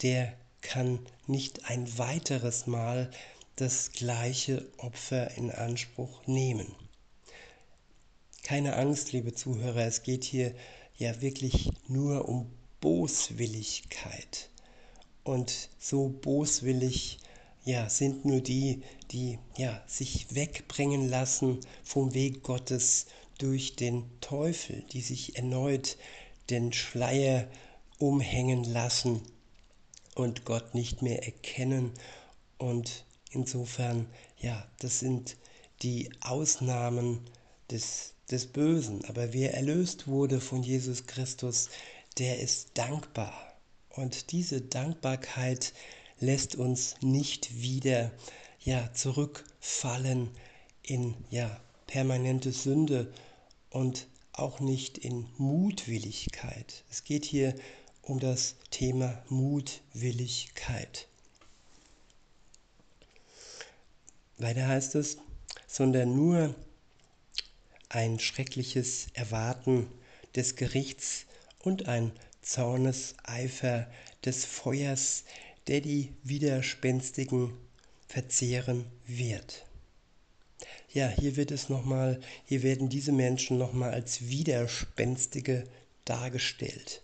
der 0.01 0.33
kann 0.61 0.99
nicht 1.27 1.65
ein 1.69 1.97
weiteres 1.97 2.67
Mal 2.67 3.09
das 3.55 3.91
gleiche 3.91 4.67
Opfer 4.77 5.31
in 5.37 5.51
Anspruch 5.51 6.25
nehmen. 6.27 6.67
Keine 8.43 8.75
Angst, 8.75 9.11
liebe 9.13 9.33
Zuhörer, 9.33 9.85
es 9.85 10.03
geht 10.03 10.23
hier 10.23 10.53
ja 10.97 11.21
wirklich 11.21 11.71
nur 11.87 12.27
um 12.27 12.51
Boswilligkeit. 12.81 14.49
Und 15.23 15.69
so 15.79 16.09
boswillig 16.09 17.19
ja, 17.63 17.89
sind 17.89 18.25
nur 18.25 18.41
die, 18.41 18.83
die 19.11 19.39
ja, 19.57 19.81
sich 19.87 20.35
wegbringen 20.35 21.09
lassen 21.09 21.59
vom 21.83 22.13
Weg 22.13 22.43
Gottes 22.43 23.07
durch 23.39 23.75
den 23.75 24.03
Teufel, 24.21 24.83
die 24.91 25.01
sich 25.01 25.35
erneut 25.37 25.97
den 26.49 26.73
Schleier 26.73 27.47
umhängen 27.97 28.63
lassen 28.65 29.21
und 30.15 30.45
Gott 30.45 30.73
nicht 30.73 31.01
mehr 31.01 31.23
erkennen. 31.23 31.91
Und 32.57 33.05
insofern, 33.31 34.07
ja, 34.39 34.65
das 34.79 34.99
sind 34.99 35.37
die 35.83 36.09
Ausnahmen 36.21 37.19
des, 37.69 38.13
des 38.31 38.47
Bösen. 38.47 39.05
Aber 39.05 39.33
wer 39.33 39.53
erlöst 39.53 40.07
wurde 40.07 40.41
von 40.41 40.63
Jesus 40.63 41.05
Christus, 41.05 41.69
der 42.17 42.39
ist 42.39 42.71
dankbar. 42.73 43.53
Und 43.89 44.31
diese 44.31 44.61
Dankbarkeit 44.61 45.73
lässt 46.19 46.55
uns 46.55 46.95
nicht 47.01 47.61
wieder 47.61 48.11
ja, 48.61 48.91
zurückfallen 48.93 50.29
in 50.81 51.13
ja, 51.29 51.59
permanente 51.87 52.51
Sünde 52.51 53.13
und 53.69 54.07
auch 54.33 54.59
nicht 54.59 54.97
in 54.97 55.27
Mutwilligkeit. 55.37 56.83
Es 56.89 57.03
geht 57.03 57.25
hier 57.25 57.55
um 58.05 58.19
das 58.19 58.55
Thema 58.71 59.21
Mutwilligkeit. 59.29 61.07
Weiter 64.37 64.67
heißt 64.67 64.95
es, 64.95 65.17
sondern 65.67 66.15
nur 66.15 66.55
ein 67.89 68.19
schreckliches 68.19 69.07
Erwarten 69.13 69.87
des 70.35 70.55
Gerichts 70.55 71.25
und 71.59 71.87
ein 71.87 72.11
Zorneseifer 72.41 73.87
des 74.23 74.45
Feuers, 74.45 75.23
der 75.67 75.81
die 75.81 76.13
Widerspenstigen 76.23 77.53
verzehren 78.07 78.85
wird. 79.07 79.65
Ja, 80.93 81.09
hier 81.09 81.35
wird 81.35 81.51
es 81.51 81.69
nochmal, 81.69 82.21
hier 82.45 82.63
werden 82.63 82.87
diese 82.87 83.11
Menschen 83.11 83.57
nochmal 83.57 83.91
als 83.91 84.27
Widerspenstige 84.29 85.63
dargestellt. 86.05 87.01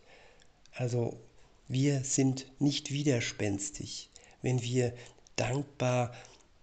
Also 0.73 1.19
wir 1.67 2.03
sind 2.03 2.45
nicht 2.59 2.91
widerspenstig, 2.91 4.09
wenn 4.41 4.61
wir 4.61 4.93
dankbar 5.35 6.13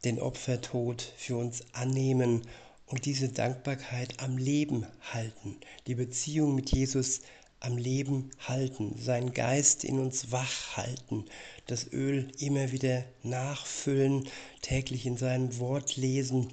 den 0.05 0.21
Opfertod 0.21 1.03
für 1.17 1.37
uns 1.37 1.65
annehmen 1.73 2.43
und 2.87 3.05
diese 3.05 3.29
Dankbarkeit 3.29 4.21
am 4.21 4.39
Leben 4.39 4.87
halten, 5.13 5.57
die 5.87 5.95
Beziehung 5.95 6.55
mit 6.55 6.71
Jesus 6.73 7.21
am 7.61 7.77
Leben 7.77 8.31
halten, 8.39 8.97
seinen 8.99 9.33
Geist 9.33 9.85
in 9.85 9.99
uns 9.99 10.31
wach 10.31 10.77
halten, 10.77 11.25
das 11.67 11.93
Öl 11.93 12.31
immer 12.39 12.71
wieder 12.73 13.05
nachfüllen, 13.23 14.29
täglich 14.63 15.07
in 15.07 15.17
seinem 15.17 15.59
Wort 15.59 15.97
lesen. 15.97 16.53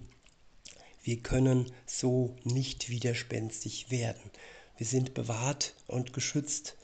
Wir 1.03 1.17
können 1.17 1.71
so 1.85 2.35
nicht 2.43 2.89
widerspenstig 2.89 3.91
werden. 3.91 4.31
Wir 4.77 4.87
sind 4.87 5.13
bewahrt 5.13 5.75
und 5.87 6.11
geschützt 6.13 6.75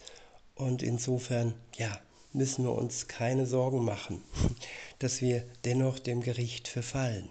und 0.61 0.83
insofern, 0.83 1.55
ja, 1.75 1.99
müssen 2.33 2.63
wir 2.63 2.73
uns 2.73 3.07
keine 3.07 3.45
Sorgen 3.45 3.83
machen, 3.83 4.23
dass 4.99 5.21
wir 5.21 5.43
dennoch 5.65 5.99
dem 5.99 6.21
Gericht 6.21 6.67
verfallen. 6.67 7.29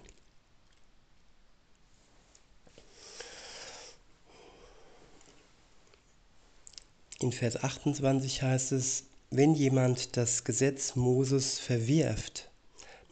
In 7.21 7.33
Vers 7.33 7.62
28 7.62 8.43
heißt 8.43 8.73
es, 8.73 9.05
wenn 9.31 9.55
jemand 9.55 10.16
das 10.16 10.43
Gesetz 10.43 10.97
Moses 10.97 11.59
verwirft, 11.59 12.51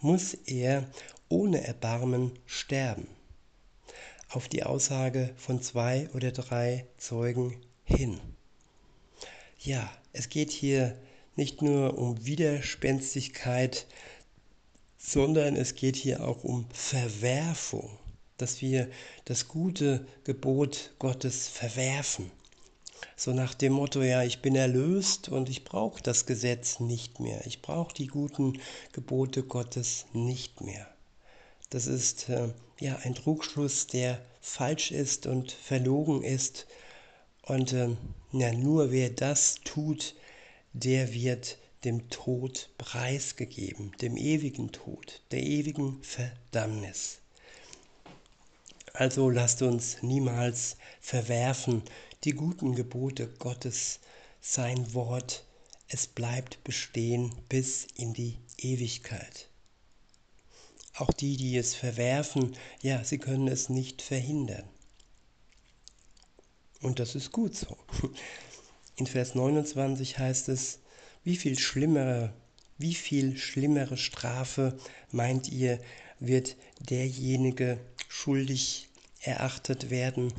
muss 0.00 0.34
er 0.34 0.88
ohne 1.28 1.64
Erbarmen 1.64 2.32
sterben. 2.46 3.06
Auf 4.30 4.48
die 4.48 4.64
Aussage 4.64 5.32
von 5.36 5.62
zwei 5.62 6.08
oder 6.14 6.32
drei 6.32 6.86
Zeugen 6.96 7.60
hin. 7.84 8.18
Ja, 9.58 9.90
es 10.12 10.28
geht 10.28 10.50
hier 10.50 10.96
nicht 11.36 11.62
nur 11.62 11.96
um 11.98 12.24
Widerspenstigkeit, 12.24 13.86
sondern 14.96 15.56
es 15.56 15.74
geht 15.74 15.96
hier 15.96 16.26
auch 16.26 16.44
um 16.44 16.66
Verwerfung, 16.72 17.90
dass 18.36 18.60
wir 18.60 18.88
das 19.24 19.48
gute 19.48 20.06
Gebot 20.24 20.94
Gottes 20.98 21.48
verwerfen 21.48 22.30
so 23.16 23.32
nach 23.32 23.54
dem 23.54 23.72
Motto, 23.72 24.02
ja, 24.02 24.22
ich 24.22 24.42
bin 24.42 24.54
erlöst 24.54 25.28
und 25.28 25.48
ich 25.48 25.64
brauche 25.64 26.02
das 26.02 26.26
Gesetz 26.26 26.80
nicht 26.80 27.20
mehr. 27.20 27.44
Ich 27.46 27.62
brauche 27.62 27.92
die 27.92 28.06
guten 28.06 28.60
Gebote 28.92 29.42
Gottes 29.42 30.06
nicht 30.12 30.60
mehr. 30.60 30.86
Das 31.70 31.86
ist 31.86 32.28
äh, 32.28 32.48
ja 32.80 32.96
ein 33.02 33.14
Trugschluss, 33.14 33.86
der 33.88 34.20
falsch 34.40 34.92
ist 34.92 35.26
und 35.26 35.52
verlogen 35.52 36.22
ist. 36.22 36.66
Und 37.48 37.72
äh, 37.72 37.96
ja, 38.32 38.52
nur 38.52 38.92
wer 38.92 39.08
das 39.08 39.56
tut, 39.64 40.14
der 40.74 41.14
wird 41.14 41.56
dem 41.84 42.10
Tod 42.10 42.68
preisgegeben, 42.76 43.92
dem 44.02 44.18
ewigen 44.18 44.70
Tod, 44.70 45.22
der 45.30 45.42
ewigen 45.42 46.02
Verdammnis. 46.02 47.20
Also 48.92 49.30
lasst 49.30 49.62
uns 49.62 50.02
niemals 50.02 50.76
verwerfen, 51.00 51.82
die 52.24 52.32
guten 52.32 52.74
Gebote 52.74 53.28
Gottes, 53.38 54.00
sein 54.42 54.92
Wort, 54.92 55.46
es 55.88 56.06
bleibt 56.06 56.62
bestehen 56.64 57.34
bis 57.48 57.86
in 57.94 58.12
die 58.12 58.36
Ewigkeit. 58.58 59.48
Auch 60.94 61.12
die, 61.12 61.38
die 61.38 61.56
es 61.56 61.74
verwerfen, 61.74 62.56
ja, 62.82 63.02
sie 63.04 63.18
können 63.18 63.48
es 63.48 63.70
nicht 63.70 64.02
verhindern. 64.02 64.68
Und 66.80 66.98
das 66.98 67.14
ist 67.14 67.32
gut 67.32 67.56
so. 67.56 67.76
In 68.96 69.06
Vers 69.06 69.34
29 69.34 70.18
heißt 70.18 70.48
es, 70.48 70.80
wie 71.24 71.36
viel 71.36 71.58
schlimmere, 71.58 72.32
wie 72.78 72.94
viel 72.94 73.36
schlimmere 73.36 73.96
Strafe 73.96 74.78
meint 75.10 75.48
ihr, 75.48 75.80
wird 76.20 76.56
derjenige 76.80 77.78
schuldig 78.08 78.88
erachtet 79.20 79.90
werden, 79.90 80.32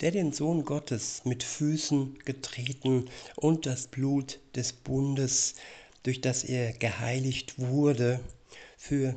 der 0.00 0.10
den 0.10 0.32
Sohn 0.32 0.64
Gottes 0.64 1.22
mit 1.24 1.42
Füßen 1.42 2.18
getreten 2.24 3.08
und 3.36 3.66
das 3.66 3.86
Blut 3.86 4.40
des 4.54 4.72
Bundes, 4.72 5.54
durch 6.02 6.20
das 6.20 6.44
er 6.44 6.72
geheiligt 6.72 7.58
wurde, 7.58 8.20
für, 8.76 9.14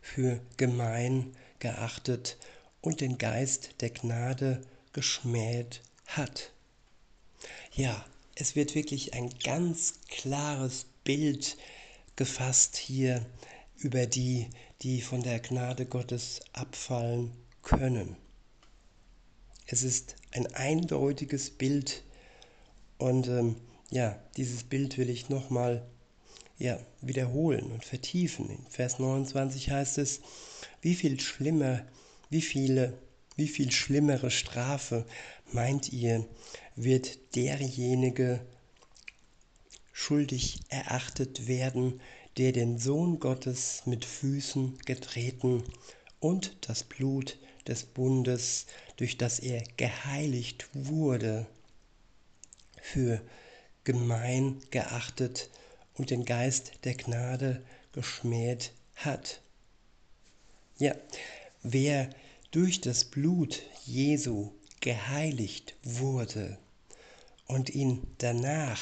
für 0.00 0.40
gemein 0.56 1.34
geachtet 1.58 2.36
und 2.82 3.00
den 3.00 3.16
Geist 3.16 3.70
der 3.80 3.90
Gnade 3.90 4.60
geschmäht 4.92 5.80
hat. 6.06 6.52
Ja, 7.72 8.04
es 8.34 8.54
wird 8.54 8.74
wirklich 8.74 9.14
ein 9.14 9.30
ganz 9.42 9.94
klares 10.08 10.84
Bild 11.04 11.56
gefasst 12.16 12.76
hier 12.76 13.24
über 13.78 14.06
die, 14.06 14.48
die 14.82 15.00
von 15.00 15.22
der 15.22 15.40
Gnade 15.40 15.86
Gottes 15.86 16.40
abfallen 16.52 17.32
können. 17.62 18.16
Es 19.66 19.82
ist 19.82 20.16
ein 20.32 20.46
eindeutiges 20.54 21.50
Bild 21.50 22.02
und 22.98 23.28
ähm, 23.28 23.56
ja, 23.90 24.18
dieses 24.36 24.64
Bild 24.64 24.98
will 24.98 25.08
ich 25.08 25.28
nochmal 25.28 25.86
ja, 26.58 26.78
wiederholen 27.00 27.72
und 27.72 27.84
vertiefen. 27.84 28.48
In 28.48 28.66
Vers 28.68 28.98
29 28.98 29.70
heißt 29.70 29.98
es, 29.98 30.20
wie 30.80 30.94
viel 30.94 31.18
schlimmer, 31.20 31.84
wie 32.32 32.40
viele, 32.40 32.98
wie 33.36 33.46
viel 33.46 33.70
schlimmere 33.70 34.30
Strafe 34.30 35.04
meint 35.52 35.92
ihr, 35.92 36.26
wird 36.76 37.36
derjenige 37.36 38.40
schuldig 39.92 40.60
erachtet 40.70 41.46
werden, 41.46 42.00
der 42.38 42.52
den 42.52 42.78
Sohn 42.78 43.20
Gottes 43.20 43.82
mit 43.84 44.06
Füßen 44.06 44.78
getreten 44.86 45.62
und 46.20 46.56
das 46.62 46.84
Blut 46.84 47.38
des 47.66 47.84
Bundes, 47.84 48.64
durch 48.96 49.18
das 49.18 49.38
er 49.38 49.62
geheiligt 49.76 50.68
wurde, 50.72 51.46
für 52.80 53.20
gemein 53.84 54.56
geachtet 54.70 55.50
und 55.94 56.08
den 56.08 56.24
Geist 56.24 56.72
der 56.84 56.94
Gnade 56.94 57.62
geschmäht 57.92 58.72
hat. 58.96 59.42
Ja, 60.78 60.94
wer 61.62 62.08
durch 62.52 62.82
das 62.82 63.06
Blut 63.06 63.62
Jesu 63.86 64.52
geheiligt 64.80 65.74
wurde 65.82 66.58
und 67.46 67.70
ihn 67.70 68.06
danach 68.18 68.80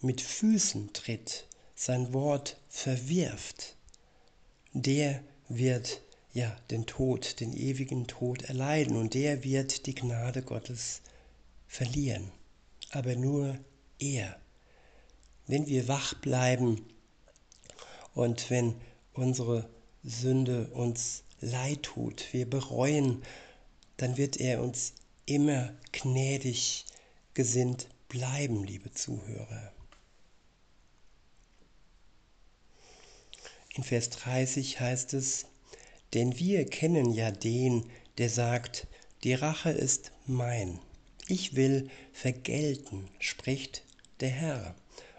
mit 0.00 0.20
Füßen 0.20 0.92
tritt, 0.92 1.46
sein 1.74 2.12
Wort 2.12 2.56
verwirft, 2.68 3.74
der 4.74 5.22
wird 5.48 6.02
ja 6.34 6.54
den 6.70 6.84
Tod, 6.84 7.40
den 7.40 7.54
ewigen 7.56 8.06
Tod 8.06 8.42
erleiden 8.42 8.96
und 8.96 9.14
der 9.14 9.42
wird 9.44 9.86
die 9.86 9.94
Gnade 9.94 10.42
Gottes 10.42 11.00
verlieren. 11.66 12.30
Aber 12.90 13.16
nur 13.16 13.58
er. 13.98 14.38
Wenn 15.46 15.66
wir 15.66 15.88
wach 15.88 16.14
bleiben 16.14 16.84
und 18.14 18.50
wenn 18.50 18.74
unsere 19.14 19.68
Sünde 20.04 20.68
uns 20.68 21.24
leid 21.40 21.82
tut, 21.82 22.32
wir 22.32 22.48
bereuen, 22.48 23.22
dann 23.96 24.16
wird 24.16 24.38
er 24.38 24.62
uns 24.62 24.94
immer 25.26 25.72
gnädig 25.92 26.84
gesinnt 27.34 27.88
bleiben, 28.08 28.64
liebe 28.64 28.90
Zuhörer. 28.92 29.72
In 33.74 33.84
Vers 33.84 34.10
30 34.10 34.80
heißt 34.80 35.14
es, 35.14 35.46
denn 36.14 36.38
wir 36.38 36.66
kennen 36.66 37.12
ja 37.12 37.30
den, 37.30 37.88
der 38.16 38.30
sagt, 38.30 38.86
die 39.24 39.34
Rache 39.34 39.70
ist 39.70 40.10
mein, 40.26 40.80
ich 41.28 41.54
will 41.54 41.90
vergelten, 42.12 43.08
spricht 43.18 43.84
der 44.20 44.30
Herr. 44.30 44.74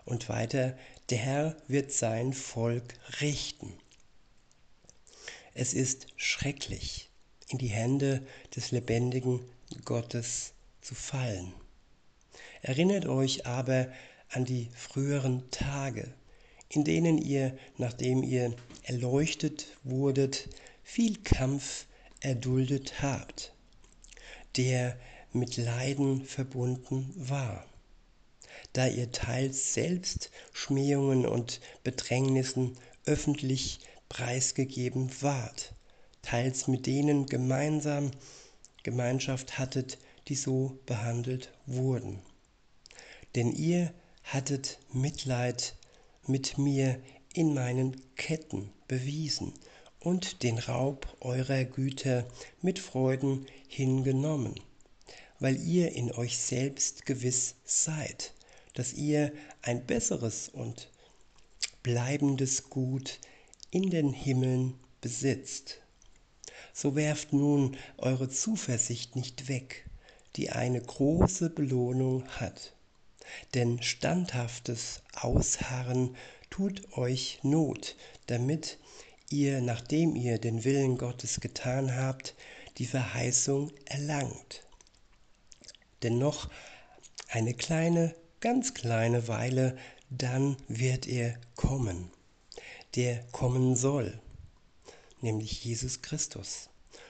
Und 0.05 0.27
weiter, 0.27 0.77
der 1.09 1.19
Herr 1.19 1.57
wird 1.67 1.91
sein 1.91 2.33
Volk 2.33 2.95
richten. 3.21 3.73
Es 5.53 5.73
ist 5.73 6.07
schrecklich, 6.15 7.09
in 7.49 7.57
die 7.57 7.67
Hände 7.67 8.25
des 8.55 8.71
lebendigen 8.71 9.41
Gottes 9.83 10.53
zu 10.81 10.95
fallen. 10.95 11.53
Erinnert 12.61 13.05
euch 13.05 13.45
aber 13.45 13.91
an 14.29 14.45
die 14.45 14.69
früheren 14.75 15.49
Tage, 15.49 16.13
in 16.69 16.83
denen 16.83 17.17
ihr, 17.17 17.57
nachdem 17.77 18.23
ihr 18.23 18.55
erleuchtet 18.83 19.67
wurdet, 19.83 20.49
viel 20.83 21.17
Kampf 21.17 21.85
erduldet 22.19 23.01
habt, 23.01 23.53
der 24.57 24.97
mit 25.31 25.57
Leiden 25.57 26.25
verbunden 26.25 27.13
war, 27.15 27.65
da 28.73 28.87
ihr 28.87 29.11
teils 29.11 29.73
selbst 29.73 30.31
Schmähungen 30.53 31.25
und 31.25 31.59
Bedrängnissen 31.83 32.77
öffentlich 33.05 33.79
preisgegeben 34.09 35.09
ward, 35.21 35.73
teils 36.21 36.67
mit 36.67 36.85
denen 36.85 37.27
gemeinsam 37.27 38.11
Gemeinschaft 38.83 39.57
hattet, 39.57 39.97
die 40.27 40.35
so 40.35 40.79
behandelt 40.85 41.51
wurden. 41.65 42.21
Denn 43.35 43.51
ihr 43.51 43.93
hattet 44.23 44.79
Mitleid 44.91 45.75
mit 46.27 46.57
mir 46.57 46.99
in 47.33 47.53
meinen 47.53 47.95
Ketten 48.15 48.71
bewiesen 48.87 49.53
und 49.99 50.43
den 50.43 50.57
Raub 50.57 51.15
eurer 51.19 51.63
Güter 51.63 52.27
mit 52.61 52.79
Freuden 52.79 53.45
hingenommen, 53.67 54.55
weil 55.39 55.57
ihr 55.57 55.91
in 55.93 56.11
euch 56.11 56.37
selbst 56.37 57.05
gewiss 57.05 57.55
seid, 57.65 58.33
dass 58.73 58.93
ihr 58.93 59.33
ein 59.61 59.85
besseres 59.85 60.49
und 60.49 60.89
bleibendes 61.83 62.69
Gut 62.69 63.19
in 63.71 63.89
den 63.89 64.13
Himmeln 64.13 64.75
besitzt. 65.01 65.81
So 66.73 66.95
werft 66.95 67.33
nun 67.33 67.77
eure 67.97 68.29
Zuversicht 68.29 69.15
nicht 69.15 69.47
weg, 69.47 69.85
die 70.35 70.49
eine 70.49 70.81
große 70.81 71.49
Belohnung 71.49 72.27
hat 72.29 72.73
denn 73.53 73.81
standhaftes 73.81 75.01
Ausharren 75.13 76.15
tut 76.49 76.97
euch 76.97 77.39
Not, 77.43 77.95
damit 78.27 78.77
ihr, 79.29 79.61
nachdem 79.61 80.15
ihr 80.15 80.39
den 80.39 80.63
Willen 80.63 80.97
Gottes 80.97 81.39
getan 81.39 81.95
habt, 81.95 82.35
die 82.77 82.85
Verheißung 82.85 83.71
erlangt. 83.85 84.63
Denn 86.03 86.17
noch 86.17 86.49
eine 87.27 87.53
kleine, 87.53 88.15
ganz 88.39 88.73
kleine 88.73 89.27
Weile, 89.27 89.77
dann 90.09 90.57
wird 90.67 91.07
er 91.07 91.37
kommen, 91.55 92.11
der 92.95 93.23
kommen 93.31 93.75
soll, 93.75 94.19
nämlich 95.21 95.63
Jesus 95.63 96.01
Christus, 96.01 96.69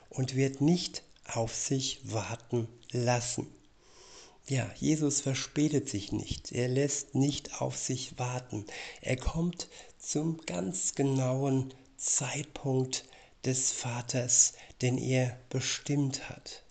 und 0.09 0.35
wird 0.35 0.61
nicht 0.61 1.03
auf 1.25 1.55
sich 1.55 1.99
warten 2.03 2.67
lassen. 2.91 3.47
Ja, 4.47 4.69
Jesus 4.77 5.21
verspätet 5.21 5.89
sich 5.89 6.11
nicht. 6.11 6.51
Er 6.51 6.67
lässt 6.67 7.13
nicht 7.13 7.61
auf 7.61 7.77
sich 7.77 8.17
warten. 8.17 8.65
Er 9.01 9.15
kommt 9.15 9.67
zum 9.99 10.41
ganz 10.47 10.95
genauen 10.95 11.71
Zeitpunkt 11.97 13.05
des 13.45 13.71
Vaters, 13.71 14.53
den 14.81 14.97
er 14.97 15.37
bestimmt 15.49 16.29
hat. 16.29 16.63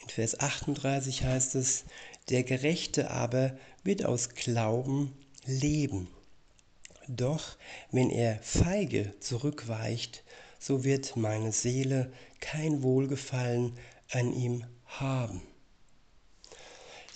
In 0.00 0.08
Vers 0.08 0.40
38 0.40 1.24
heißt 1.24 1.54
es, 1.56 1.84
der 2.30 2.44
Gerechte 2.44 3.10
aber 3.10 3.58
wird 3.84 4.04
aus 4.04 4.30
Glauben 4.30 5.12
leben. 5.44 6.08
Doch 7.08 7.56
wenn 7.92 8.10
er 8.10 8.38
feige 8.42 9.14
zurückweicht, 9.20 10.24
so 10.58 10.84
wird 10.84 11.16
meine 11.16 11.52
Seele 11.52 12.12
kein 12.40 12.82
Wohlgefallen 12.82 13.78
an 14.10 14.32
ihm 14.32 14.64
haben. 14.86 15.42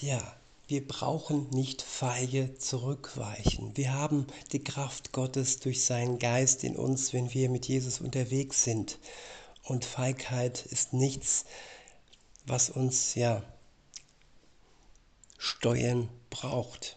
Ja, 0.01 0.21
wir 0.69 0.87
brauchen 0.87 1.51
nicht 1.51 1.83
feige 1.83 2.57
zurückweichen. 2.57 3.77
Wir 3.77 3.93
haben 3.93 4.29
die 4.53 4.63
Kraft 4.63 5.11
Gottes 5.11 5.59
durch 5.59 5.85
seinen 5.85 6.21
Geist 6.21 6.63
in 6.63 6.77
uns, 6.77 7.13
wenn 7.13 7.35
wir 7.35 7.51
mit 7.51 7.67
Jesus 7.67 8.01
unterwegs 8.01 8.63
sind. 8.63 9.01
Und 9.65 9.85
Feigheit 9.85 10.65
ist 10.67 10.93
nichts, 10.93 11.45
was 12.47 12.71
uns 12.71 13.17
ja 13.17 13.43
steuern 15.39 16.09
braucht. 16.31 16.97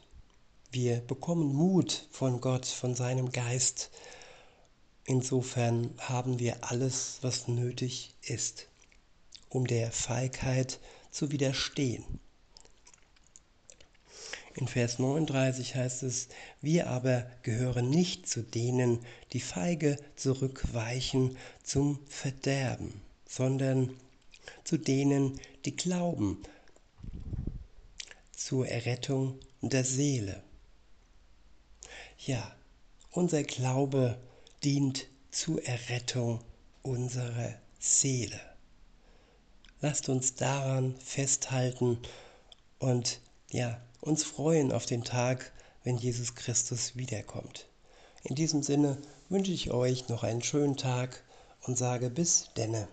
Wir 0.75 1.01
bekommen 1.01 1.53
Mut 1.53 2.07
von 2.09 2.41
Gott, 2.41 2.65
von 2.65 2.95
seinem 2.95 3.31
Geist. 3.31 3.91
Insofern 5.05 5.93
haben 5.99 6.39
wir 6.39 6.63
alles, 6.63 7.19
was 7.21 7.47
nötig 7.47 8.15
ist, 8.23 8.69
um 9.49 9.67
der 9.67 9.91
Feigheit 9.91 10.79
zu 11.11 11.31
widerstehen. 11.31 12.03
In 14.55 14.67
Vers 14.67 14.97
39 14.97 15.75
heißt 15.75 16.01
es, 16.01 16.29
wir 16.59 16.87
aber 16.87 17.27
gehören 17.43 17.91
nicht 17.91 18.27
zu 18.27 18.41
denen, 18.41 19.05
die 19.31 19.41
feige 19.41 19.97
zurückweichen 20.15 21.37
zum 21.61 21.99
Verderben, 22.07 22.99
sondern 23.29 23.95
zu 24.63 24.77
denen, 24.77 25.39
die 25.65 25.75
glauben, 25.75 26.41
zur 28.31 28.67
Errettung 28.67 29.37
der 29.61 29.83
Seele. 29.83 30.41
Ja, 32.25 32.55
unser 33.11 33.43
Glaube 33.43 34.17
dient 34.63 35.07
zur 35.31 35.61
Errettung 35.65 36.39
unserer 36.81 37.55
Seele. 37.79 38.39
Lasst 39.81 40.07
uns 40.07 40.35
daran 40.35 40.95
festhalten 41.01 41.97
und 42.79 43.19
ja, 43.49 43.77
uns 43.99 44.23
freuen 44.23 44.71
auf 44.71 44.85
den 44.85 45.03
Tag, 45.03 45.51
wenn 45.83 45.97
Jesus 45.97 46.33
Christus 46.33 46.95
wiederkommt. 46.95 47.67
In 48.23 48.35
diesem 48.35 48.63
Sinne 48.63 48.97
wünsche 49.27 49.51
ich 49.51 49.71
euch 49.71 50.07
noch 50.07 50.23
einen 50.23 50.43
schönen 50.43 50.77
Tag 50.77 51.25
und 51.63 51.77
sage 51.77 52.09
bis 52.09 52.51
denne. 52.55 52.87